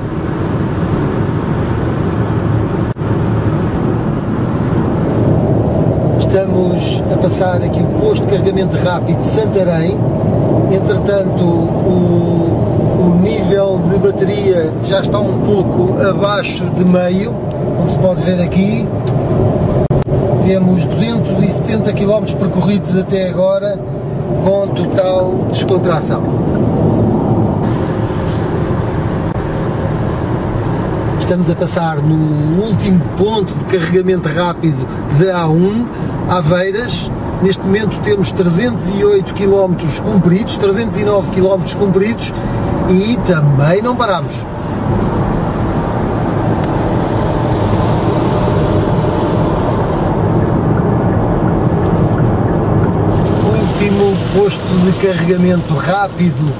[6.37, 9.97] Estamos a passar aqui o posto de carregamento rápido de Santarém.
[10.71, 17.33] Entretanto, o, o nível de bateria já está um pouco abaixo de meio,
[17.75, 18.87] como se pode ver aqui.
[20.45, 23.79] Temos 270 km percorridos até agora,
[24.43, 26.21] com total descontração.
[31.27, 34.87] Estamos a passar no último ponto de carregamento rápido
[35.19, 35.85] da A1,
[36.29, 37.11] Aveiras.
[37.43, 42.33] Neste momento temos 308 km cumpridos, 309 km cumpridos
[42.89, 44.33] e também não paramos.
[53.73, 56.53] Último posto de carregamento rápido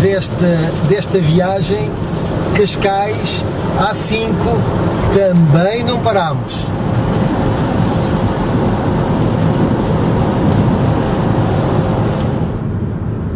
[0.00, 1.90] desta, desta viagem,
[2.56, 3.44] Cascais,
[3.78, 4.34] A5,
[5.12, 6.64] também não paramos.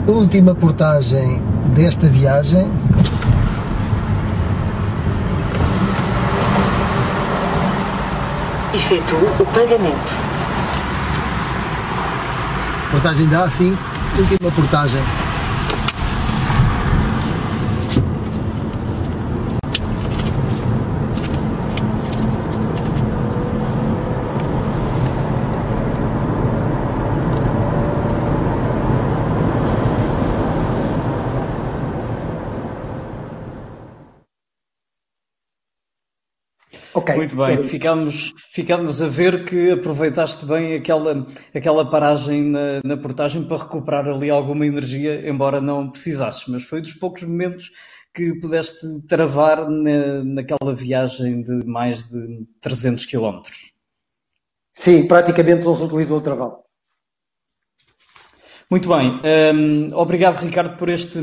[0.07, 1.43] Última portagem
[1.75, 2.71] desta viagem.
[8.73, 10.15] Efetuo o pagamento.
[12.91, 13.77] Portagem da A5,
[14.19, 15.03] última portagem.
[37.19, 43.43] Muito bem, ficamos, ficamos a ver que aproveitaste bem aquela, aquela paragem na, na portagem
[43.43, 47.73] para recuperar ali alguma energia, embora não precisasses, mas foi dos poucos momentos
[48.15, 53.41] que pudeste travar na, naquela viagem de mais de 300 km.
[54.73, 56.63] Sim, praticamente não se utilizou o travão.
[58.71, 59.19] Muito bem,
[59.55, 61.19] um, obrigado Ricardo por este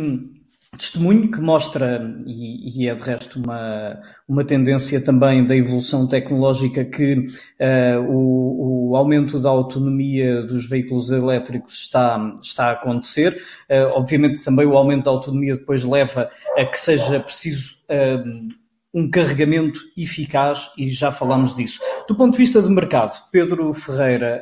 [0.76, 6.86] testemunho que mostra, e, e, é de resto uma, uma tendência também da evolução tecnológica,
[6.86, 13.42] que uh, o, o, aumento da autonomia dos veículos elétricos está, está a acontecer.
[13.70, 19.10] Uh, obviamente também o aumento da autonomia depois leva a que seja preciso uh, um
[19.10, 21.82] carregamento eficaz e já falámos disso.
[22.08, 24.42] Do ponto de vista de mercado, Pedro Ferreira,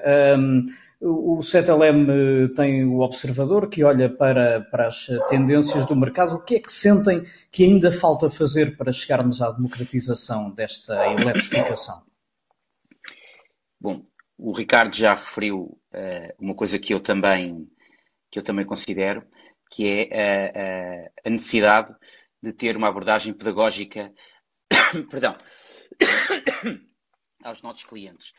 [1.05, 6.35] o CETELEM eh, tem o observador que olha para, para as tendências do mercado.
[6.35, 12.03] O que é que sentem que ainda falta fazer para chegarmos à democratização desta eletrificação?
[13.81, 14.01] Bom,
[14.37, 17.67] o Ricardo já referiu uh, uma coisa que eu também,
[18.31, 19.25] que eu também considero,
[19.69, 21.93] que é uh, a necessidade
[22.41, 24.13] de ter uma abordagem pedagógica
[25.11, 25.37] perdão,
[27.43, 28.33] aos nossos clientes.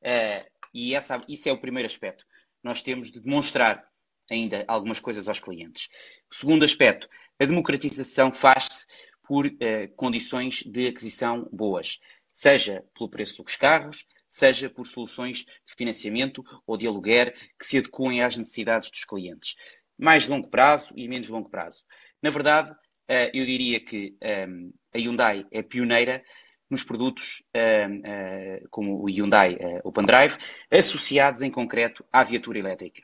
[0.00, 2.26] Uh, e essa, isso é o primeiro aspecto.
[2.62, 3.86] Nós temos de demonstrar
[4.30, 5.88] ainda algumas coisas aos clientes.
[6.30, 8.86] O segundo aspecto, a democratização faz-se
[9.22, 12.00] por eh, condições de aquisição boas,
[12.32, 17.78] seja pelo preço dos carros, seja por soluções de financiamento ou de aluguer que se
[17.78, 19.54] adequem às necessidades dos clientes.
[19.96, 21.84] Mais longo prazo e menos longo prazo.
[22.20, 22.74] Na verdade,
[23.06, 24.46] eh, eu diria que eh,
[24.92, 26.24] a Hyundai é pioneira
[26.70, 30.36] nos produtos uh, uh, como o Hyundai uh, Open Drive,
[30.70, 33.02] associados em concreto à viatura elétrica.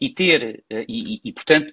[0.00, 1.72] E ter, e, e, portanto,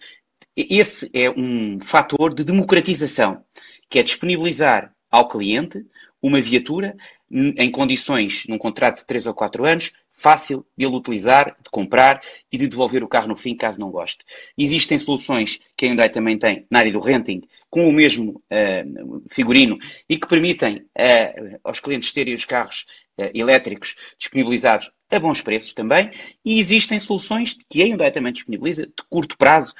[0.56, 3.44] esse é um fator de democratização,
[3.90, 5.86] que é disponibilizar ao cliente
[6.22, 6.95] uma viatura
[7.30, 12.22] em condições, num contrato de 3 ou 4 anos, fácil de ele utilizar, de comprar
[12.52, 14.23] e de devolver o carro no fim, caso não goste.
[14.57, 19.23] Existem soluções que a Hyundai também tem na área do renting, com o mesmo uh,
[19.31, 19.77] figurino,
[20.07, 22.85] e que permitem uh, aos clientes terem os carros
[23.18, 26.10] uh, elétricos disponibilizados a bons preços também,
[26.44, 29.73] e existem soluções que a Hyundai também disponibiliza, de curto prazo,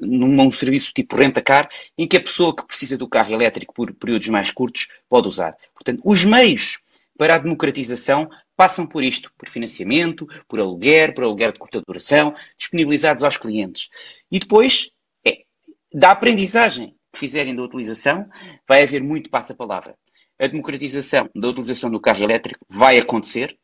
[0.00, 1.68] num serviço tipo renta-car,
[1.98, 5.54] em que a pessoa que precisa do carro elétrico por períodos mais curtos pode usar.
[5.74, 6.78] Portanto, os meios
[7.20, 12.34] para a democratização passam por isto, por financiamento, por aluguer, por aluguer de curta duração,
[12.56, 13.90] disponibilizados aos clientes.
[14.32, 14.90] E depois,
[15.22, 15.42] é,
[15.92, 18.26] da aprendizagem que fizerem da utilização,
[18.66, 19.94] vai haver muito passa-palavra.
[20.38, 23.54] A democratização da utilização do carro elétrico vai acontecer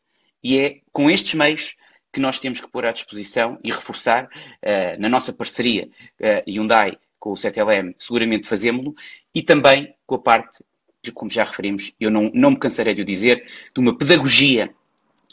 [0.43, 1.75] e é com estes meios
[2.13, 5.89] que nós temos que pôr à disposição e reforçar uh, na nossa parceria
[6.21, 8.93] uh, Hyundai com o CTLM, seguramente fazemos-lo,
[9.33, 10.63] e também com a parte,
[11.11, 14.69] como já referimos, eu não, não me cansarei de o dizer, de uma pedagogia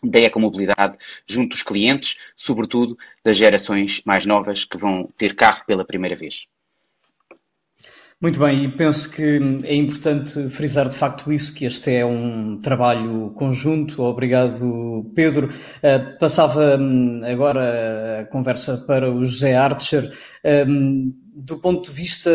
[0.03, 0.97] da ecomobilidade
[1.27, 6.47] junto dos clientes, sobretudo das gerações mais novas que vão ter carro pela primeira vez.
[8.21, 12.59] Muito bem, e penso que é importante frisar de facto isso, que este é um
[12.59, 14.03] trabalho conjunto.
[14.03, 15.49] Obrigado, Pedro.
[15.49, 20.11] Uh, passava um, agora a conversa para o José Archer.
[20.43, 22.31] Um, do ponto de vista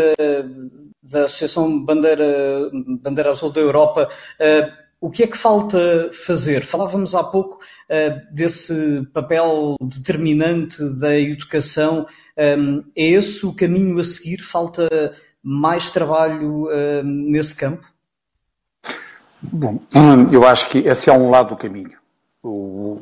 [1.01, 2.69] da Associação Bandeira,
[3.01, 4.09] Bandeira Azul da Europa,
[4.39, 6.65] uh, o que é que falta fazer?
[6.65, 12.05] Falávamos há pouco uh, desse papel determinante da educação.
[12.37, 14.41] Um, é esse o caminho a seguir?
[14.41, 14.89] Falta
[15.41, 17.87] mais trabalho uh, nesse campo?
[19.41, 19.79] Bom,
[20.33, 21.97] eu acho que esse é um lado do caminho.
[22.43, 23.01] O,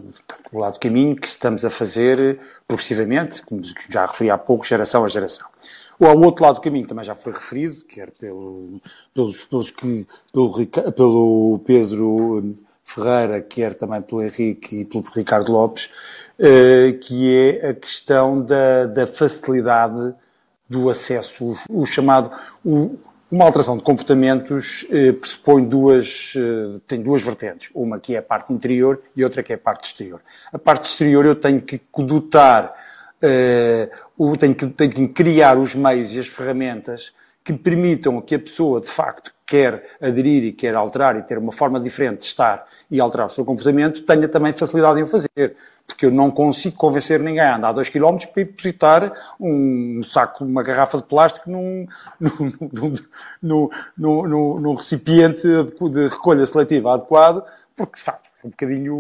[0.52, 5.03] o lado do caminho que estamos a fazer progressivamente, como já referi há pouco, geração
[5.03, 5.48] a geração.
[5.99, 8.80] Ou ao outro lado do caminho, também já foi referido, quer pelo,
[9.14, 15.52] pelos, pelos que, pelo, pelo Pedro hum, Ferreira, quer também pelo Henrique e pelo Ricardo
[15.52, 15.91] Lopes,
[16.40, 20.14] eh, que é a questão da, da facilidade
[20.69, 22.32] do acesso, o, o chamado,
[22.64, 22.98] o,
[23.30, 27.69] uma alteração de comportamentos eh, pressupõe duas, eh, tem duas vertentes.
[27.74, 30.22] Uma que é a parte interior e outra que é a parte exterior.
[30.53, 32.74] A parte exterior eu tenho que dotar
[34.18, 37.14] uh, tem, que, tem que criar os meios e as ferramentas
[37.44, 41.53] que permitam que a pessoa, de facto, quer aderir e quer alterar e ter uma
[41.53, 45.56] forma diferente de estar e alterar o seu comportamento, tenha também facilidade em o fazer.
[45.88, 50.61] Porque eu não consigo convencer ninguém a andar 2 km para depositar um saco, uma
[50.61, 51.88] garrafa de plástico num,
[53.41, 57.45] num, num, num recipiente de recolha seletiva adequado,
[57.77, 58.95] porque de facto um bocadinho,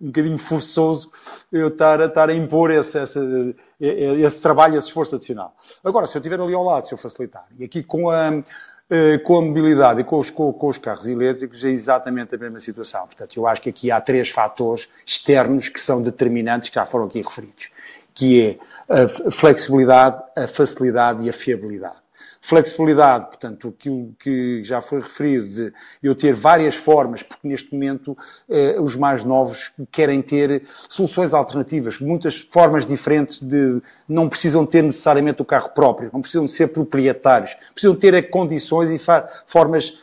[0.00, 1.12] um bocadinho forçoso
[1.52, 5.54] eu estar, estar a impor esse, esse, esse trabalho, esse esforço adicional.
[5.84, 8.40] Agora, se eu estiver ali ao lado, se eu facilitar, e aqui com a,
[8.88, 12.38] eh, com a mobilidade e com os, com, com os carros elétricos é exatamente a
[12.38, 13.06] mesma situação.
[13.06, 17.06] Portanto, eu acho que aqui há três fatores externos que são determinantes, que já foram
[17.06, 17.70] aqui referidos,
[18.14, 18.58] que
[18.88, 21.96] é a flexibilidade, a facilidade e a fiabilidade.
[22.44, 28.18] Flexibilidade, portanto, aquilo que já foi referido, de eu ter várias formas, porque neste momento
[28.50, 33.80] eh, os mais novos querem ter soluções alternativas, muitas formas diferentes de.
[34.08, 38.90] não precisam ter necessariamente o carro próprio, não precisam de ser proprietários, precisam ter condições
[38.90, 38.98] e
[39.46, 39.96] formas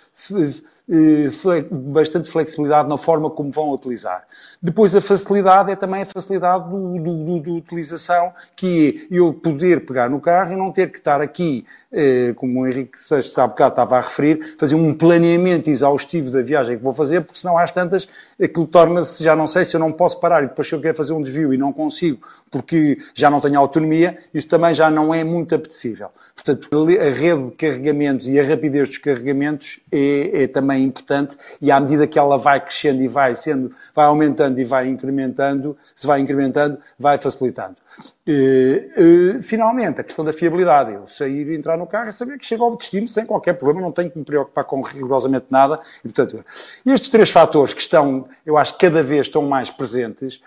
[1.71, 4.23] bastante flexibilidade na forma como vão utilizar.
[4.61, 10.19] Depois, a facilidade é também a facilidade de utilização, que é eu poder pegar no
[10.19, 14.55] carro e não ter que estar aqui, eh, como o Henrique Seixas estava a referir,
[14.57, 18.09] fazer um planeamento exaustivo da viagem que vou fazer, porque senão às tantas
[18.41, 20.97] aquilo torna-se, já não sei se eu não posso parar e depois se eu quero
[20.97, 25.13] fazer um desvio e não consigo, porque já não tenho autonomia, isso também já não
[25.13, 26.09] é muito apetecível.
[26.35, 31.71] Portanto, a rede de carregamentos e a rapidez dos carregamentos é, é, também importante e
[31.71, 36.05] à medida que ela vai crescendo e vai sendo, vai aumentando e vai incrementando, se
[36.05, 37.77] vai incrementando, vai facilitando.
[38.25, 40.93] E, e, finalmente, a questão da fiabilidade.
[40.93, 43.81] Eu sair e entrar no carro e saber que chego ao destino sem qualquer problema,
[43.81, 45.79] não tenho que me preocupar com rigorosamente nada.
[45.99, 46.43] E, portanto,
[46.85, 50.41] estes três fatores que estão, eu acho que cada vez estão mais presentes,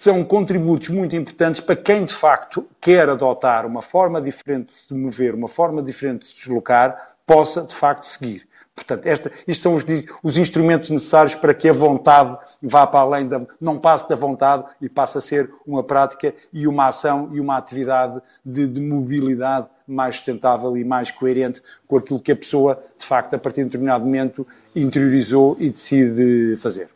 [0.00, 4.94] são contributos muito importantes para quem de facto quer adotar uma forma diferente de se
[4.94, 8.48] mover, uma forma diferente de se deslocar, possa de facto seguir.
[8.74, 9.84] Portanto, esta, são os,
[10.22, 13.42] os, instrumentos necessários para que a vontade vá para além da.
[13.60, 17.58] não passe da vontade e passe a ser uma prática e uma ação e uma
[17.58, 23.04] atividade de, de mobilidade mais sustentável e mais coerente com aquilo que a pessoa, de
[23.04, 26.88] facto, a partir de um determinado momento, interiorizou e decide fazer.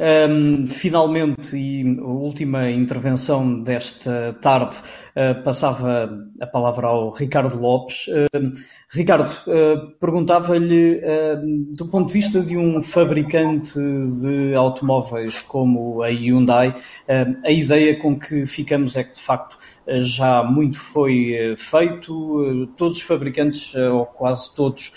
[0.00, 4.76] Um, finalmente, e a última intervenção desta tarde,
[5.16, 6.10] uh, passava
[6.40, 8.06] a palavra ao Ricardo Lopes.
[8.08, 8.52] Uh,
[8.90, 11.00] Ricardo, uh, perguntava-lhe,
[11.76, 13.78] do ponto de vista de um fabricante
[14.20, 16.74] de automóveis como a Hyundai,
[17.44, 19.56] a ideia com que ficamos é que, de facto,
[20.00, 24.92] já muito foi feito, todos os fabricantes, ou quase todos,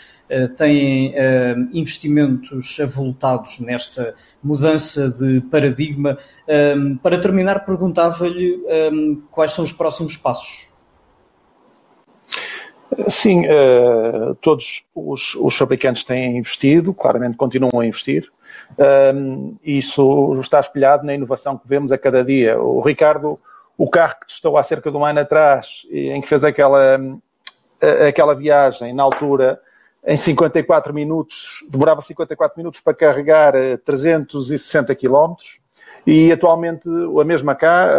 [0.58, 6.18] têm eh, investimentos avultados nesta mudança de paradigma.
[6.48, 8.60] Ehm, para terminar, perguntava-lhe
[9.30, 10.68] quais são os próximos passos.
[13.08, 13.44] Sim,
[14.42, 18.32] todos os, fabricantes têm investido, claramente continuam a investir.
[19.64, 22.60] Isso está espelhado na inovação que vemos a cada dia.
[22.60, 23.40] O Ricardo,
[23.78, 26.98] o carro que testou há cerca de um ano atrás, em que fez aquela,
[28.08, 29.60] aquela viagem, na altura,
[30.06, 33.54] em 54 minutos, demorava 54 minutos para carregar
[33.84, 35.36] 360 eh, km
[36.06, 37.58] e atualmente a mesma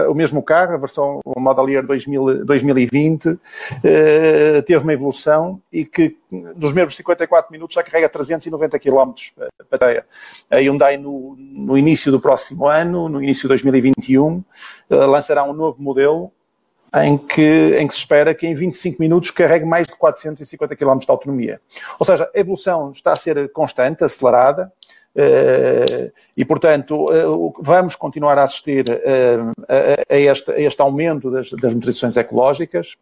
[0.08, 3.38] o mesmo carro, a versão Model Year 2000, 2020,
[3.82, 9.12] eh, teve uma evolução e que nos mesmos 54 minutos já carrega 390 km
[9.68, 10.06] para
[10.50, 14.44] a Hyundai no, no início do próximo ano, no início de 2021,
[14.88, 16.30] eh, lançará um novo modelo
[17.05, 20.98] em que, em que se espera que em 25 minutos carregue mais de 450 km
[20.98, 21.60] de autonomia.
[21.98, 24.73] Ou seja, a evolução está a ser constante, acelerada,
[25.16, 29.52] Uh, e, portanto, uh, vamos continuar a assistir uh,
[30.10, 32.97] a, este, a, este, aumento das, das motorizações ecológicas.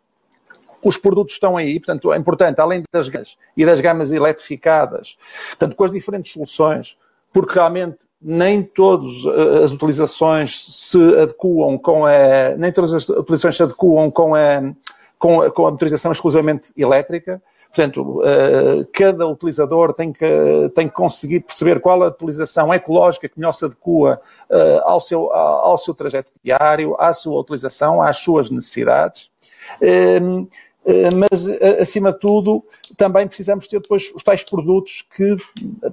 [0.80, 5.18] Os produtos estão aí, portanto, é importante, além das gamas e das gamas eletrificadas,
[5.48, 6.96] portanto, com as diferentes soluções,
[7.34, 13.56] porque realmente nem todas eh, as utilizações se adequam com a, nem todas as utilizações
[13.56, 14.62] se adequam com a,
[15.18, 17.42] com a, com a motorização exclusivamente elétrica.
[17.74, 20.24] Portanto, uh, cada utilizador tem que,
[20.76, 25.32] tem que conseguir perceber qual a utilização ecológica que melhor se adequa uh, ao, seu,
[25.32, 29.28] ao seu trajeto diário, à sua utilização, às suas necessidades.
[30.84, 32.62] Eh, mas eh, acima de tudo
[32.96, 35.36] também precisamos ter depois os tais produtos que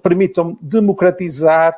[0.03, 1.77] permitam democratizar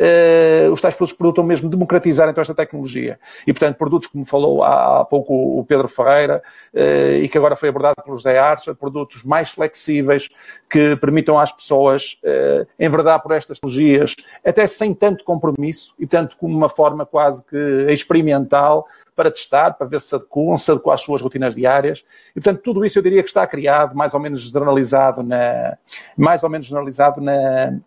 [0.00, 3.20] uh, os tais produtos permitam mesmo democratizar então esta tecnologia.
[3.46, 6.42] E, portanto, produtos como falou há, há pouco o Pedro Ferreira
[6.74, 10.28] uh, e que agora foi abordado pelo José Archer, produtos mais flexíveis
[10.68, 16.36] que permitam às pessoas uh, enverdar por estas tecnologias, até sem tanto compromisso e, tanto
[16.36, 21.02] como uma forma quase que experimental para testar, para ver se adequam, se adequam às
[21.02, 22.04] suas rotinas diárias.
[22.30, 25.76] E, portanto, tudo isso eu diria que está criado, mais ou menos generalizado na,
[26.16, 27.78] mais ou menos generalizado na,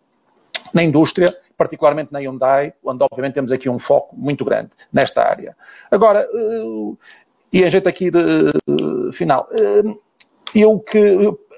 [0.72, 5.56] na indústria, particularmente na Hyundai, onde obviamente temos aqui um foco muito grande nesta área.
[5.90, 6.92] Agora, eh,
[7.52, 9.94] e em jeito aqui de eh, final, eh,
[10.54, 10.98] eu que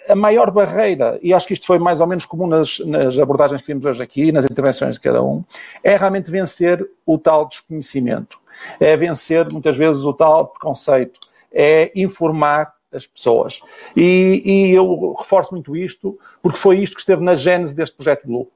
[0.08, 3.60] a maior barreira, e acho que isto foi mais ou menos comum nas, nas, abordagens
[3.60, 5.42] que vimos hoje aqui, nas intervenções de cada um,
[5.82, 8.38] é realmente vencer o tal desconhecimento.
[8.80, 11.18] É vencer, muitas vezes, o tal preconceito.
[11.52, 13.60] É informar as pessoas.
[13.96, 18.26] E, e eu reforço muito isto, porque foi isto que esteve na gênese deste projeto
[18.26, 18.48] Blue.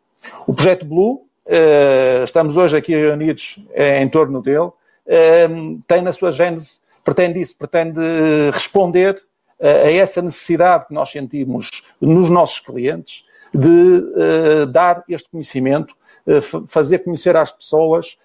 [0.46, 1.26] O projeto Blue,
[2.24, 7.56] estamos hoje aqui reunidos uh, em torno dele, uh, tem na sua gênese, pretende isso,
[7.56, 8.00] pretende
[8.52, 9.22] responder
[9.62, 15.94] a essa necessidade que nós sentimos nos nossos clientes de dar este conhecimento
[16.68, 18.18] fazer conhecer às pessoas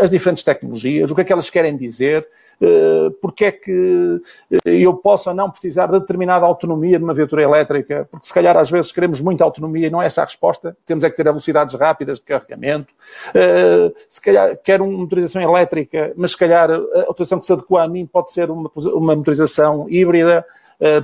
[0.00, 2.26] as diferentes tecnologias, o que é que elas querem dizer,
[2.62, 4.20] eh, porque é que
[4.52, 8.56] eh, eu posso ou não precisar de determinada autonomia numa viatura elétrica, porque se calhar
[8.56, 11.24] às vezes queremos muita autonomia e não é essa a resposta, temos é que ter
[11.24, 12.94] velocidades rápidas de carregamento,
[13.34, 17.82] eh, se calhar quero uma motorização elétrica, mas se calhar a autorização que se adequa
[17.82, 20.44] a mim pode ser uma, uma motorização híbrida,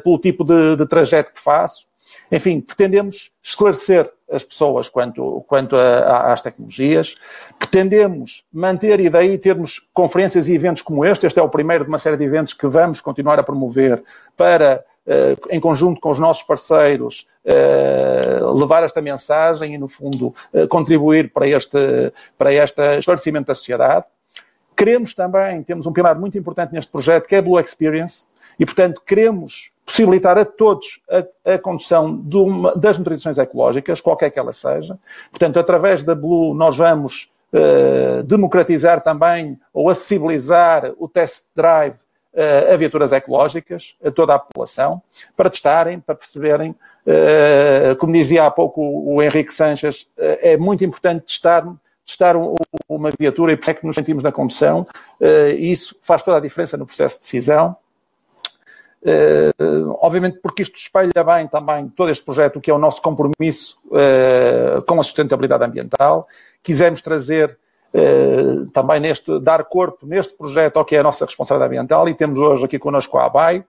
[0.02, 1.87] pelo tipo de, de trajeto que faço.
[2.30, 7.14] Enfim, pretendemos esclarecer as pessoas quanto, quanto a, a, às tecnologias,
[7.58, 11.26] pretendemos manter e daí termos conferências e eventos como este.
[11.26, 14.02] Este é o primeiro de uma série de eventos que vamos continuar a promover
[14.36, 20.34] para, uh, em conjunto com os nossos parceiros, uh, levar esta mensagem e, no fundo,
[20.52, 24.04] uh, contribuir para este, para este esclarecimento da sociedade.
[24.76, 28.26] Queremos também, temos um pilar muito importante neste projeto, que é a Blue Experience,
[28.58, 34.38] e, portanto, queremos possibilitar a todos a, a condução uma, das motorizações ecológicas, qualquer que
[34.38, 34.98] ela seja.
[35.30, 42.74] Portanto, através da Blue, nós vamos uh, democratizar também ou acessibilizar o test drive uh,
[42.74, 45.00] a viaturas ecológicas, a toda a população,
[45.34, 46.74] para testarem, para perceberem.
[47.06, 51.66] Uh, como dizia há pouco o, o Henrique Sanches, é muito importante testar
[52.04, 52.36] testar
[52.88, 54.86] uma viatura e por é que nos sentimos na condução,
[55.58, 57.76] isso faz toda a diferença no processo de decisão.
[59.08, 63.78] Uh, obviamente porque isto espelha bem também todo este projeto, que é o nosso compromisso
[63.86, 66.28] uh, com a sustentabilidade ambiental.
[66.62, 67.56] Quisemos trazer
[67.94, 72.14] uh, também neste, dar corpo neste projeto ao que é a nossa responsabilidade ambiental e
[72.14, 73.64] temos hoje aqui connosco a ABAI,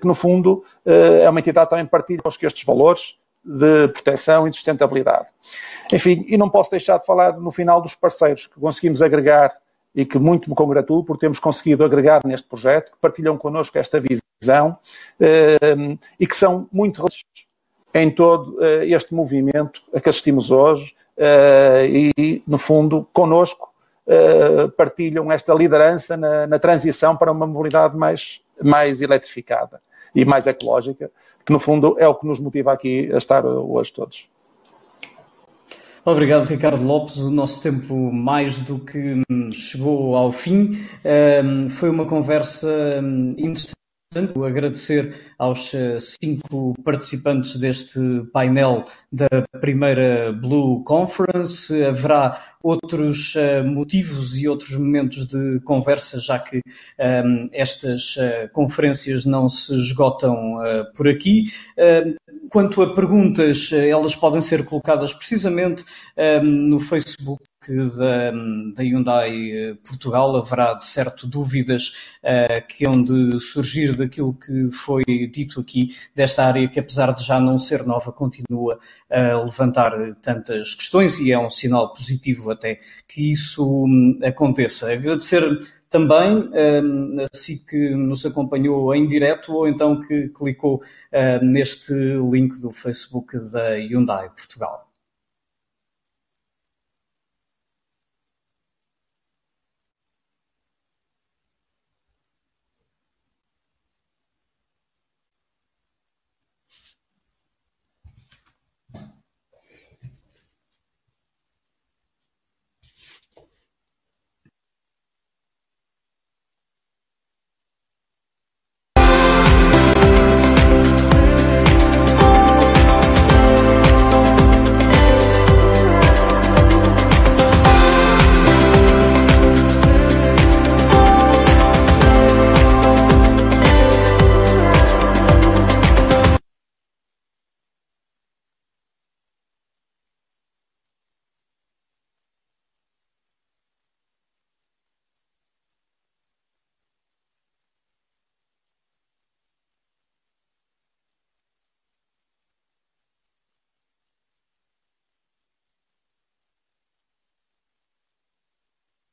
[0.00, 4.50] que no fundo é uma entidade que também partilha connosco estes valores de proteção e
[4.50, 5.26] de sustentabilidade.
[5.92, 9.52] Enfim, e não posso deixar de falar no final dos parceiros que conseguimos agregar
[9.94, 14.00] e que muito me congratulo por termos conseguido agregar neste projeto, que partilham connosco esta
[14.00, 14.78] visão
[15.20, 17.04] ehm, e que são muito
[17.94, 23.72] em todo eh, este movimento a que assistimos hoje eh, e, no fundo, connosco
[24.06, 29.80] eh, partilham esta liderança na, na transição para uma mobilidade mais, mais eletrificada
[30.14, 31.10] e mais ecológica,
[31.44, 34.28] que no fundo é o que nos motiva aqui a estar hoje todos.
[36.10, 37.18] Obrigado, Ricardo Lopes.
[37.18, 40.80] O nosso tempo mais do que hum, chegou ao fim.
[41.44, 42.66] Um, foi uma conversa
[43.02, 43.30] hum,
[44.08, 44.38] interessante.
[44.44, 48.00] Agradecer aos eh, cinco participantes deste
[48.32, 49.28] painel da
[49.60, 51.72] primeira Blue Conference.
[51.84, 56.60] Haverá outros uh, motivos e outros momentos de conversa, já que
[56.98, 61.52] um, estas uh, conferências não se esgotam uh, por aqui.
[62.50, 65.84] Quanto a perguntas, elas podem ser colocadas precisamente
[66.42, 68.30] no Facebook da,
[68.74, 74.70] da Hyundai eh, Portugal haverá de certo dúvidas uh, que hão de surgir daquilo que
[74.70, 78.78] foi dito aqui, desta área que apesar de já não ser nova, continua
[79.10, 84.92] a levantar tantas questões e é um sinal positivo até que isso um, aconteça.
[84.92, 85.42] Agradecer
[85.90, 90.82] também a si que nos acompanhou em direto ou então que clicou
[91.42, 94.87] neste link do Facebook da Hyundai Portugal.